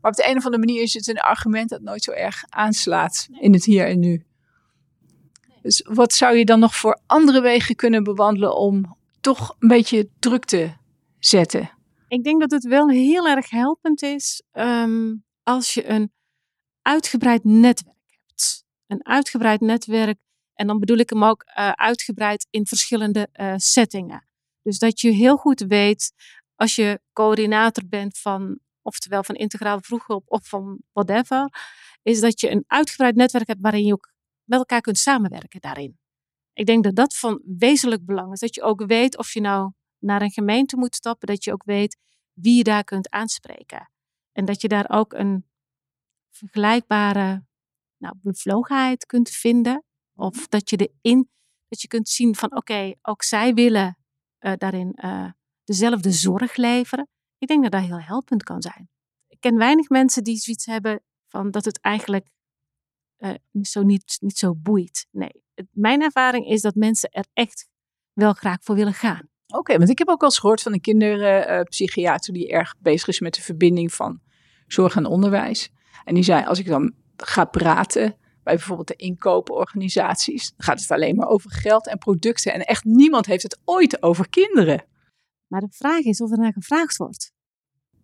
Maar 0.00 0.10
op 0.10 0.16
de 0.16 0.28
een 0.28 0.36
of 0.36 0.44
andere 0.44 0.64
manier 0.64 0.82
is 0.82 0.94
het 0.94 1.08
een 1.08 1.20
argument 1.20 1.68
dat 1.68 1.80
nooit 1.80 2.02
zo 2.02 2.10
erg 2.10 2.44
aanslaat 2.48 3.28
in 3.40 3.52
het 3.52 3.64
hier 3.64 3.86
en 3.86 3.98
nu. 3.98 4.26
Dus 5.68 5.82
wat 5.84 6.12
zou 6.12 6.36
je 6.36 6.44
dan 6.44 6.58
nog 6.58 6.76
voor 6.76 7.00
andere 7.06 7.40
wegen 7.40 7.74
kunnen 7.74 8.04
bewandelen 8.04 8.56
om 8.56 8.96
toch 9.20 9.56
een 9.58 9.68
beetje 9.68 10.08
druk 10.18 10.44
te 10.44 10.72
zetten? 11.18 11.70
Ik 12.08 12.24
denk 12.24 12.40
dat 12.40 12.50
het 12.50 12.64
wel 12.64 12.88
heel 12.88 13.28
erg 13.28 13.50
helpend 13.50 14.02
is 14.02 14.42
um, 14.52 15.24
als 15.42 15.74
je 15.74 15.88
een 15.88 16.12
uitgebreid 16.82 17.44
netwerk 17.44 17.96
hebt. 18.26 18.64
Een 18.86 19.06
uitgebreid 19.06 19.60
netwerk, 19.60 20.18
en 20.54 20.66
dan 20.66 20.78
bedoel 20.78 20.96
ik 20.96 21.10
hem 21.10 21.24
ook 21.24 21.44
uh, 21.46 21.70
uitgebreid 21.70 22.46
in 22.50 22.66
verschillende 22.66 23.28
uh, 23.32 23.54
settingen. 23.56 24.28
Dus 24.62 24.78
dat 24.78 25.00
je 25.00 25.10
heel 25.10 25.36
goed 25.36 25.60
weet, 25.60 26.12
als 26.54 26.74
je 26.74 27.00
coördinator 27.12 27.84
bent 27.88 28.18
van, 28.18 28.58
oftewel 28.82 29.24
van 29.24 29.34
integrale 29.34 29.80
vroeghulp 29.82 30.24
of 30.26 30.48
van 30.48 30.78
whatever, 30.92 31.48
is 32.02 32.20
dat 32.20 32.40
je 32.40 32.50
een 32.50 32.64
uitgebreid 32.66 33.14
netwerk 33.14 33.46
hebt 33.46 33.60
waarin 33.60 33.84
je 33.84 33.92
ook 33.92 34.16
met 34.48 34.58
elkaar 34.58 34.80
kunt 34.80 34.98
samenwerken 34.98 35.60
daarin. 35.60 35.98
Ik 36.52 36.66
denk 36.66 36.84
dat 36.84 36.94
dat 36.94 37.16
van 37.16 37.42
wezenlijk 37.44 38.04
belang 38.04 38.32
is. 38.32 38.40
Dat 38.40 38.54
je 38.54 38.62
ook 38.62 38.86
weet 38.86 39.18
of 39.18 39.32
je 39.32 39.40
nou 39.40 39.72
naar 39.98 40.22
een 40.22 40.30
gemeente 40.30 40.76
moet 40.76 40.94
stappen, 40.94 41.26
dat 41.26 41.44
je 41.44 41.52
ook 41.52 41.64
weet 41.64 41.96
wie 42.32 42.56
je 42.56 42.64
daar 42.64 42.84
kunt 42.84 43.10
aanspreken. 43.10 43.90
En 44.32 44.44
dat 44.44 44.60
je 44.60 44.68
daar 44.68 44.90
ook 44.90 45.12
een 45.12 45.46
vergelijkbare 46.30 47.46
nou, 47.96 48.14
bevlogenheid 48.20 49.06
kunt 49.06 49.30
vinden. 49.30 49.84
Of 50.14 50.48
dat 50.48 50.70
je 50.70 50.90
erin, 51.00 51.30
dat 51.68 51.80
je 51.80 51.88
kunt 51.88 52.08
zien 52.08 52.34
van 52.34 52.56
oké, 52.56 52.94
ook 53.02 53.22
zij 53.22 53.54
willen 53.54 53.98
uh, 54.40 54.52
daarin 54.56 54.98
uh, 55.04 55.30
dezelfde 55.64 56.12
zorg 56.12 56.56
leveren. 56.56 57.08
Ik 57.38 57.48
denk 57.48 57.62
dat 57.62 57.72
dat 57.72 57.82
heel 57.82 58.00
helpend 58.00 58.42
kan 58.42 58.62
zijn. 58.62 58.88
Ik 59.26 59.40
ken 59.40 59.56
weinig 59.56 59.88
mensen 59.88 60.24
die 60.24 60.36
zoiets 60.36 60.66
hebben 60.66 61.02
van 61.26 61.50
dat 61.50 61.64
het 61.64 61.80
eigenlijk 61.80 62.28
uh, 63.18 63.30
zo 63.62 63.82
niet, 63.82 64.16
niet 64.20 64.38
zo 64.38 64.54
boeit. 64.54 65.06
Nee, 65.10 65.42
het, 65.54 65.66
mijn 65.72 66.02
ervaring 66.02 66.46
is 66.46 66.60
dat 66.60 66.74
mensen 66.74 67.10
er 67.10 67.26
echt 67.32 67.68
wel 68.12 68.32
graag 68.32 68.58
voor 68.60 68.74
willen 68.74 68.94
gaan. 68.94 69.28
Oké, 69.46 69.76
want 69.78 69.90
ik 69.90 69.98
heb 69.98 70.08
ook 70.08 70.20
al 70.20 70.28
eens 70.28 70.38
gehoord 70.38 70.62
van 70.62 70.72
een 70.72 70.80
kinderpsychiater 70.80 72.32
die 72.32 72.48
erg 72.48 72.74
bezig 72.78 73.08
is 73.08 73.20
met 73.20 73.34
de 73.34 73.42
verbinding 73.42 73.94
van 73.94 74.20
zorg 74.66 74.96
en 74.96 75.06
onderwijs. 75.06 75.70
En 76.04 76.14
die 76.14 76.22
zei, 76.22 76.44
als 76.44 76.58
ik 76.58 76.66
dan 76.66 76.94
ga 77.16 77.44
praten 77.44 78.16
bij 78.42 78.54
bijvoorbeeld 78.54 78.88
de 78.88 78.96
inkopenorganisaties, 78.96 80.50
dan 80.56 80.66
gaat 80.66 80.80
het 80.80 80.90
alleen 80.90 81.16
maar 81.16 81.28
over 81.28 81.50
geld 81.50 81.88
en 81.88 81.98
producten. 81.98 82.52
En 82.52 82.60
echt 82.60 82.84
niemand 82.84 83.26
heeft 83.26 83.42
het 83.42 83.58
ooit 83.64 84.02
over 84.02 84.28
kinderen. 84.28 84.84
Maar 85.46 85.60
de 85.60 85.70
vraag 85.70 86.00
is 86.00 86.20
of 86.20 86.30
er 86.30 86.38
naar 86.38 86.52
gevraagd 86.52 86.96
wordt. 86.96 87.32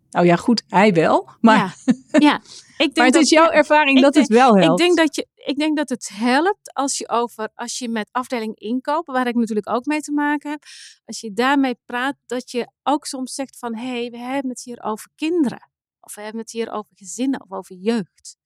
Nou 0.09 0.25
ja, 0.25 0.35
goed, 0.35 0.63
hij 0.67 0.93
wel. 0.93 1.29
Maar, 1.39 1.75
ja, 1.85 2.19
ja. 2.19 2.41
Ik 2.77 2.93
denk 2.93 2.95
maar 2.95 3.05
het 3.05 3.13
dat, 3.13 3.23
is 3.23 3.29
jouw 3.29 3.49
ervaring 3.49 4.01
dat 4.01 4.15
het 4.15 4.27
wel 4.27 4.57
helpt. 4.57 4.81
Ik 4.81 4.85
denk 4.85 4.97
dat, 4.97 5.15
je, 5.15 5.27
ik 5.35 5.57
denk 5.57 5.77
dat 5.77 5.89
het 5.89 6.09
helpt 6.13 6.73
als 6.73 6.97
je, 6.97 7.09
over, 7.09 7.49
als 7.53 7.77
je 7.77 7.89
met 7.89 8.09
afdeling 8.11 8.59
inkopen, 8.59 9.13
waar 9.13 9.27
ik 9.27 9.35
natuurlijk 9.35 9.69
ook 9.69 9.85
mee 9.85 10.01
te 10.01 10.11
maken 10.11 10.51
heb, 10.51 10.63
als 11.05 11.19
je 11.19 11.33
daarmee 11.33 11.77
praat, 11.85 12.15
dat 12.25 12.51
je 12.51 12.71
ook 12.83 13.05
soms 13.05 13.33
zegt 13.33 13.57
van, 13.57 13.75
hé, 13.75 13.99
hey, 13.99 14.09
we 14.09 14.17
hebben 14.17 14.51
het 14.51 14.63
hier 14.63 14.83
over 14.83 15.09
kinderen. 15.15 15.69
Of 15.99 16.15
we 16.15 16.21
hebben 16.21 16.41
het 16.41 16.51
hier 16.51 16.71
over 16.71 16.91
gezinnen 16.95 17.41
of 17.41 17.51
over 17.51 17.75
jeugd. 17.75 18.37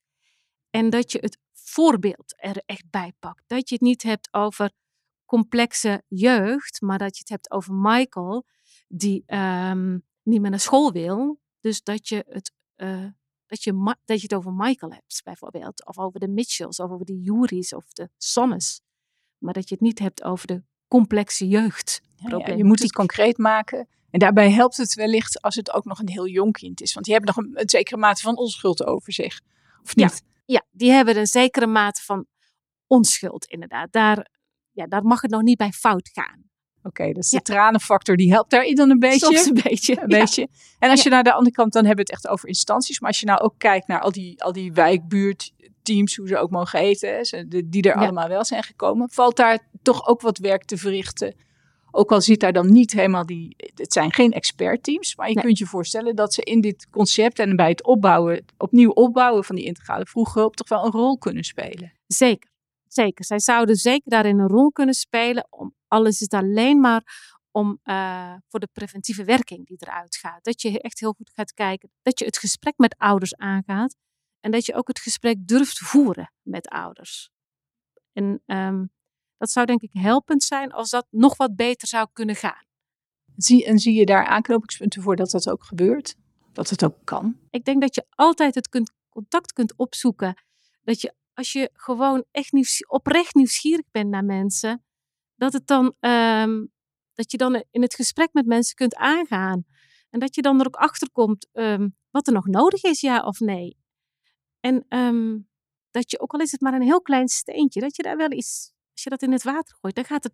En 0.70 0.90
dat 0.90 1.12
je 1.12 1.18
het 1.20 1.38
voorbeeld 1.54 2.34
er 2.38 2.62
echt 2.66 2.90
bij 2.90 3.14
pakt. 3.20 3.44
Dat 3.48 3.70
je 3.70 3.76
het 3.76 3.84
niet 3.84 4.04
hebt 4.04 4.28
over 4.32 4.72
complexe 5.26 6.04
jeugd, 6.08 6.82
maar 6.82 6.98
dat 6.98 7.16
je 7.16 7.20
het 7.20 7.30
hebt 7.30 7.52
over 7.52 7.74
Michael, 7.74 8.46
die 8.88 9.24
um, 9.28 10.06
niet 10.24 10.42
meer 10.42 10.50
naar 10.50 10.60
school 10.60 10.92
wil. 10.92 11.40
Dus 11.60 11.84
dat 11.84 12.08
je 12.08 12.26
het. 12.28 12.52
Uh, 12.76 13.06
dat 13.50 13.64
je, 13.64 13.96
dat 14.06 14.18
je 14.22 14.24
het 14.24 14.34
over 14.34 14.54
Michael 14.54 14.92
hebt, 14.92 15.22
bijvoorbeeld. 15.24 15.86
Of 15.86 15.98
over 15.98 16.20
de 16.20 16.28
Mitchells, 16.28 16.80
of 16.80 16.92
over 16.92 17.06
de 17.06 17.20
Juris, 17.20 17.74
of 17.74 17.94
de 17.94 18.10
Sonnes. 18.18 18.82
Maar 19.38 19.54
dat 19.54 19.70
je 19.70 19.76
het 19.76 19.84
niet 19.84 20.00
hebt 20.00 20.24
over 20.24 20.48
de 20.48 20.64
complexe 20.88 21.48
jeugd. 21.48 22.02
Ja, 22.16 22.38
ja, 22.38 22.54
je 22.54 22.64
moet 22.64 22.80
het 22.80 22.92
concreet 22.92 23.38
maken. 23.38 23.88
En 24.10 24.20
daarbij 24.20 24.52
helpt 24.52 24.78
het 24.78 24.94
wellicht 24.94 25.42
als 25.42 25.56
het 25.56 25.74
ook 25.74 25.86
nog 25.86 26.00
een 26.00 26.10
heel 26.10 26.28
jong 26.28 26.54
kind 26.54 26.82
is. 26.82 26.94
Want 26.94 27.06
die 27.06 27.16
hebben 27.16 27.36
nog 27.36 27.46
een, 27.46 27.60
een 27.62 27.70
zekere 27.70 27.98
mate 27.98 28.22
van 28.22 28.38
onschuld 28.38 28.86
over 28.86 29.14
zich. 29.14 29.42
Of 29.84 29.96
niet? 29.96 30.24
Ja, 30.46 30.54
ja, 30.56 30.66
die 30.72 30.92
hebben 30.92 31.18
een 31.18 31.28
zekere 31.28 31.68
mate 31.68 32.02
van 32.02 32.26
onschuld 32.88 33.46
inderdaad. 33.46 33.92
Daar, 33.92 34.30
ja, 34.72 34.88
daar 34.88 35.04
mag 35.04 35.22
het 35.22 35.32
nog 35.32 35.42
niet 35.42 35.58
bij 35.58 35.72
fout 35.72 36.10
gaan. 36.14 36.49
Oké, 36.84 37.12
dus 37.12 37.30
Ja. 37.32 37.38
de 37.38 37.44
tranenfactor 37.44 38.16
die 38.16 38.32
helpt 38.32 38.50
daarin 38.52 38.76
dan 38.76 38.90
een 38.90 39.00
beetje. 39.00 39.20
Soms 39.20 39.46
een 39.46 39.60
beetje. 39.70 39.94
Een 40.02 40.10
ja. 40.10 40.20
beetje. 40.20 40.48
En 40.80 40.90
als 40.90 40.98
Ja. 41.04 41.04
je 41.04 41.16
naar 41.16 41.24
de 41.24 41.34
andere 41.34 41.56
kant, 41.56 41.74
dan 41.74 41.86
hebben 41.86 42.06
we 42.06 42.12
het 42.12 42.22
echt 42.24 42.32
over 42.34 42.48
instanties. 42.48 43.00
Maar 43.00 43.10
als 43.10 43.20
je 43.20 43.26
nou 43.26 43.40
ook 43.40 43.54
kijkt 43.58 43.88
naar 43.88 44.00
al 44.02 44.12
die, 44.12 44.44
al 44.44 44.52
die 44.52 44.72
wijkbuurtteams, 44.74 46.16
hoe 46.16 46.28
ze 46.28 46.38
ook 46.38 46.50
mogen 46.50 46.80
heten, 46.80 47.50
die 47.70 47.82
er 47.82 47.94
allemaal 47.96 48.28
wel 48.28 48.46
zijn 48.46 48.64
gekomen, 48.64 49.10
valt 49.10 49.36
daar 49.36 49.60
toch 49.82 50.08
ook 50.08 50.22
wat 50.22 50.38
werk 50.38 50.64
te 50.66 50.78
verrichten. 50.78 51.36
Ook 51.92 52.12
al 52.12 52.22
zit 52.22 52.40
daar 52.40 52.54
dan 52.54 52.72
niet 52.72 52.92
helemaal 52.92 53.26
die. 53.26 53.56
Het 53.76 53.94
zijn 53.94 54.14
geen 54.14 54.32
expertteams, 54.32 55.16
maar 55.16 55.28
je 55.28 55.34
Nee. 55.36 55.44
kunt 55.44 55.58
je 55.58 55.66
voorstellen 55.66 56.16
dat 56.16 56.34
ze 56.34 56.42
in 56.42 56.62
dit 56.62 56.88
concept 56.92 57.40
en 57.40 57.56
bij 57.56 57.70
het 57.70 57.84
opbouwen, 57.84 58.46
opnieuw 58.58 58.90
opbouwen 58.92 59.44
van 59.44 59.56
die 59.56 59.66
integrale 59.66 60.06
vroeghulp 60.06 60.56
toch 60.56 60.70
wel 60.70 60.86
een 60.86 60.92
rol 60.92 61.18
kunnen 61.18 61.44
spelen. 61.44 61.92
Zeker, 62.08 62.50
zeker. 62.88 63.26
Zij 63.26 63.40
zouden 63.40 63.76
zeker 63.76 64.10
daarin 64.12 64.40
een 64.40 64.48
rol 64.48 64.72
kunnen 64.72 64.96
spelen. 64.96 65.48
Om, 65.50 65.74
al 65.90 66.06
is 66.06 66.30
alleen 66.30 66.80
maar 66.80 67.04
om, 67.52 67.80
eh, 67.84 68.36
voor 68.48 68.60
de 68.60 68.70
preventieve 68.74 69.24
werking 69.24 69.66
die 69.68 69.78
eruit 69.80 70.16
gaat. 70.16 70.44
Dat 70.44 70.62
je 70.62 70.82
echt 70.82 71.00
heel 71.00 71.14
goed 71.14 71.32
gaat 71.34 71.54
kijken. 71.54 71.92
Dat 72.02 72.20
je 72.20 72.26
het 72.26 72.38
gesprek 72.38 72.78
met 72.78 72.96
ouders 72.98 73.36
aangaat. 73.36 73.96
En 74.40 74.52
dat 74.52 74.66
je 74.66 74.76
ook 74.76 74.88
het 74.88 75.00
gesprek 75.00 75.48
durft 75.48 75.78
voeren 75.78 76.34
met 76.42 76.68
ouders. 76.68 77.30
En 78.14 78.42
ehm, 78.46 78.86
dat 79.38 79.52
zou 79.52 79.66
denk 79.66 79.82
ik 79.82 79.94
helpend 79.94 80.44
zijn 80.44 80.72
als 80.72 80.90
dat 80.90 81.08
nog 81.10 81.38
wat 81.38 81.56
beter 81.56 81.88
zou 81.88 82.08
kunnen 82.14 82.36
gaan. 82.36 82.64
Zie, 83.36 83.66
en 83.66 83.80
zie 83.80 83.94
je 83.94 84.06
daar 84.06 84.26
aanknopingspunten 84.26 85.02
voor 85.02 85.16
dat 85.16 85.32
dat 85.32 85.50
ook 85.50 85.64
gebeurt? 85.64 86.16
Dat 86.54 86.70
het 86.70 86.84
ook 86.84 86.98
kan? 87.04 87.40
Ik 87.50 87.66
denk 87.66 87.82
dat 87.82 87.96
je 87.96 88.06
altijd 88.10 88.56
het 88.56 88.70
kunt, 88.70 88.92
contact 89.10 89.54
kunt 89.54 89.74
opzoeken. 89.76 90.44
Dat 90.84 91.02
je 91.02 91.14
als 91.34 91.52
je 91.52 91.70
gewoon 91.74 92.26
echt 92.32 92.52
nieuws, 92.52 92.86
oprecht 92.88 93.34
nieuwsgierig 93.34 93.86
bent 93.92 94.10
naar 94.10 94.26
mensen, 94.26 94.84
dat, 95.40 95.54
het 95.54 95.68
dan, 95.68 95.96
ehm, 96.00 96.66
dat 97.14 97.32
je 97.32 97.38
dan 97.38 97.64
in 97.72 97.82
het 97.82 97.96
gesprek 97.96 98.30
met 98.34 98.46
mensen 98.46 98.76
kunt 98.76 98.96
aangaan. 98.96 99.66
En 100.10 100.20
dat 100.20 100.36
je 100.36 100.42
dan 100.42 100.60
er 100.60 100.66
ook 100.66 100.76
achter 100.76 101.12
komt 101.12 101.48
ehm, 101.52 101.90
wat 102.12 102.28
er 102.28 102.34
nog 102.34 102.48
nodig 102.48 102.84
is, 102.84 103.02
ja 103.02 103.20
of 103.20 103.40
nee. 103.40 103.78
En 104.60 104.86
ehm, 104.88 105.38
dat 105.92 106.12
je, 106.12 106.20
ook 106.20 106.34
al 106.34 106.40
is 106.40 106.52
het 106.52 106.62
maar 106.62 106.74
een 106.74 106.82
heel 106.82 107.02
klein 107.02 107.28
steentje, 107.28 107.80
dat 107.80 107.96
je 107.96 108.04
daar 108.04 108.18
wel 108.18 108.32
iets, 108.32 108.72
als 108.92 109.04
je 109.04 109.10
dat 109.10 109.22
in 109.22 109.32
het 109.32 109.44
water 109.44 109.78
gooit, 109.82 109.96
dan 109.96 110.06
gaat 110.06 110.24
het, 110.24 110.34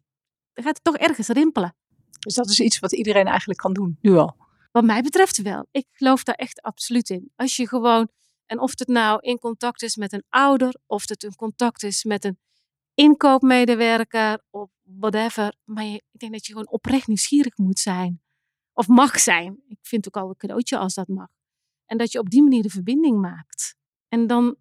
dan 0.54 0.64
gaat 0.64 0.76
het 0.76 0.84
toch 0.84 0.98
ergens 0.98 1.28
rimpelen. 1.28 1.76
Dus 2.20 2.34
dat 2.34 2.50
is 2.50 2.60
iets 2.60 2.80
wat 2.80 2.94
iedereen 2.94 3.28
eigenlijk 3.28 3.60
kan 3.60 3.74
doen, 3.74 3.98
nu 4.02 4.16
al. 4.16 4.36
Wat 4.72 4.84
mij 4.84 5.02
betreft 5.02 5.42
wel. 5.42 5.68
Ik 5.72 5.86
geloof 5.92 6.24
daar 6.24 6.36
echt 6.36 6.62
absoluut 6.62 7.10
in. 7.10 7.32
Als 7.36 7.56
je 7.56 7.68
gewoon, 7.68 8.10
en 8.46 8.60
of 8.60 8.80
het 8.80 8.88
nou 8.88 9.20
in 9.22 9.40
contact 9.40 9.82
is 9.82 9.96
met 9.96 10.14
een 10.14 10.24
ouder, 10.30 10.80
of 10.86 11.10
het 11.10 11.24
een 11.24 11.36
contact 11.36 11.84
is 11.84 12.04
met 12.04 12.26
een 12.26 12.40
inkoopmedewerker, 12.94 14.44
of 14.50 14.70
whatever. 14.86 15.56
Maar 15.64 15.84
je, 15.84 16.04
ik 16.12 16.20
denk 16.20 16.32
dat 16.32 16.46
je 16.46 16.52
gewoon 16.52 16.70
oprecht 16.70 17.08
nieuwsgierig 17.08 17.58
moet 17.58 17.80
zijn. 17.80 18.22
Of 18.74 18.88
mag 18.88 19.20
zijn. 19.20 19.64
Ik 19.68 19.78
vind 19.82 20.08
ook 20.08 20.24
al 20.24 20.30
een 20.30 20.38
cadeautje 20.38 20.78
als 20.78 20.94
dat 20.94 21.08
mag. 21.08 21.28
En 21.86 21.98
dat 21.98 22.12
je 22.12 22.20
op 22.20 22.30
die 22.30 22.42
manier 22.42 22.62
de 22.62 22.70
verbinding 22.70 23.22
maakt. 23.22 23.76
En 24.08 24.28
dan, 24.28 24.56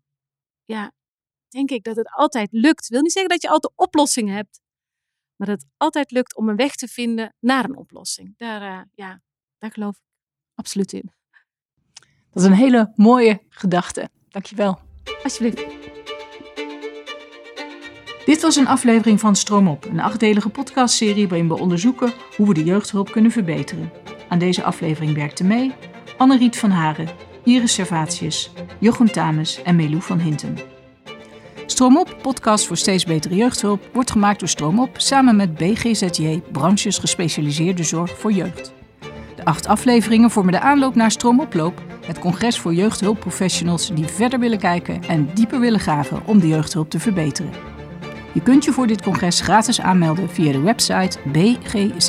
ja, 0.65 0.93
denk 1.49 1.71
ik 1.71 1.85
dat 1.85 1.97
het 1.97 2.11
altijd 2.11 2.53
lukt. 2.53 2.89
Wil 2.89 3.01
niet 3.01 3.13
zeggen 3.13 3.31
dat 3.31 3.43
je 3.43 3.49
altijd 3.49 3.73
oplossingen 3.77 4.35
hebt. 4.35 4.61
Maar 5.37 5.49
dat 5.49 5.61
het 5.61 5.71
altijd 5.77 6.11
lukt 6.11 6.37
om 6.37 6.49
een 6.49 6.57
weg 6.57 6.75
te 6.75 6.89
vinden 6.89 7.35
naar 7.41 7.65
een 7.65 7.77
oplossing. 7.77 8.35
Daar, 8.37 8.63
eh, 8.63 8.85
ja, 8.95 9.23
daar 9.59 9.71
geloof 9.71 9.97
ik 9.97 10.03
absoluut 10.55 10.93
in. 10.93 11.13
Dat 12.31 12.43
is 12.43 12.49
een 12.49 12.55
hele 12.55 12.93
mooie 12.95 13.43
gedachte. 13.49 14.11
Dankjewel. 14.29 14.81
Alsjeblieft. 15.23 15.84
Dit 18.25 18.43
was 18.43 18.57
een 18.57 18.67
aflevering 18.67 19.21
van 19.21 19.37
Stroom 19.37 19.69
Op, 19.69 19.85
een 19.85 20.01
achtdelige 20.01 20.49
podcastserie 20.49 21.29
waarin 21.29 21.49
we 21.49 21.59
onderzoeken 21.59 22.13
hoe 22.37 22.49
we 22.49 22.55
de 22.55 22.65
jeugdhulp 22.65 23.11
kunnen 23.11 23.31
verbeteren. 23.31 23.93
Aan 24.29 24.39
deze 24.39 24.63
aflevering 24.63 25.15
werkten 25.15 25.47
mee 25.47 25.73
Anne-Riet 26.17 26.59
van 26.59 26.71
Haren, 26.71 27.09
Iris 27.45 27.73
Servatius, 27.73 28.53
Jochem 28.79 29.11
Tames 29.11 29.63
en 29.63 29.77
Melou 29.77 30.03
van 30.03 30.19
Hinten. 30.19 30.57
Stroom 31.67 31.99
Op, 31.99 32.17
podcast 32.23 32.67
voor 32.67 32.77
steeds 32.77 33.05
betere 33.05 33.35
jeugdhulp, 33.35 33.89
wordt 33.93 34.11
gemaakt 34.11 34.39
door 34.39 34.49
Stroom 34.49 34.81
Op 34.81 34.91
samen 34.97 35.37
met 35.37 35.55
BGZJ, 35.55 36.43
branches 36.53 36.99
gespecialiseerde 36.99 37.83
zorg 37.83 38.19
voor 38.19 38.33
jeugd. 38.33 38.73
De 39.37 39.45
acht 39.45 39.67
afleveringen 39.67 40.31
vormen 40.31 40.53
de 40.53 40.61
aanloop 40.61 40.95
naar 40.95 41.11
Stroomoploop, 41.11 41.83
het 42.07 42.19
congres 42.19 42.59
voor 42.59 42.75
jeugdhulpprofessionals 42.75 43.91
die 43.95 44.07
verder 44.07 44.39
willen 44.39 44.59
kijken 44.59 45.03
en 45.03 45.31
dieper 45.35 45.61
willen 45.61 45.81
graven 45.81 46.23
om 46.27 46.41
de 46.41 46.49
jeugdhulp 46.49 46.91
te 46.91 47.01
verbeteren. 47.01 47.74
Je 48.35 48.43
kunt 48.43 48.65
je 48.65 48.73
voor 48.73 48.87
dit 48.87 49.03
congres 49.03 49.41
gratis 49.41 49.81
aanmelden 49.81 50.31
via 50.31 50.53
de 50.53 50.61
website 50.61 51.19
bgzj.nl. 51.25 52.05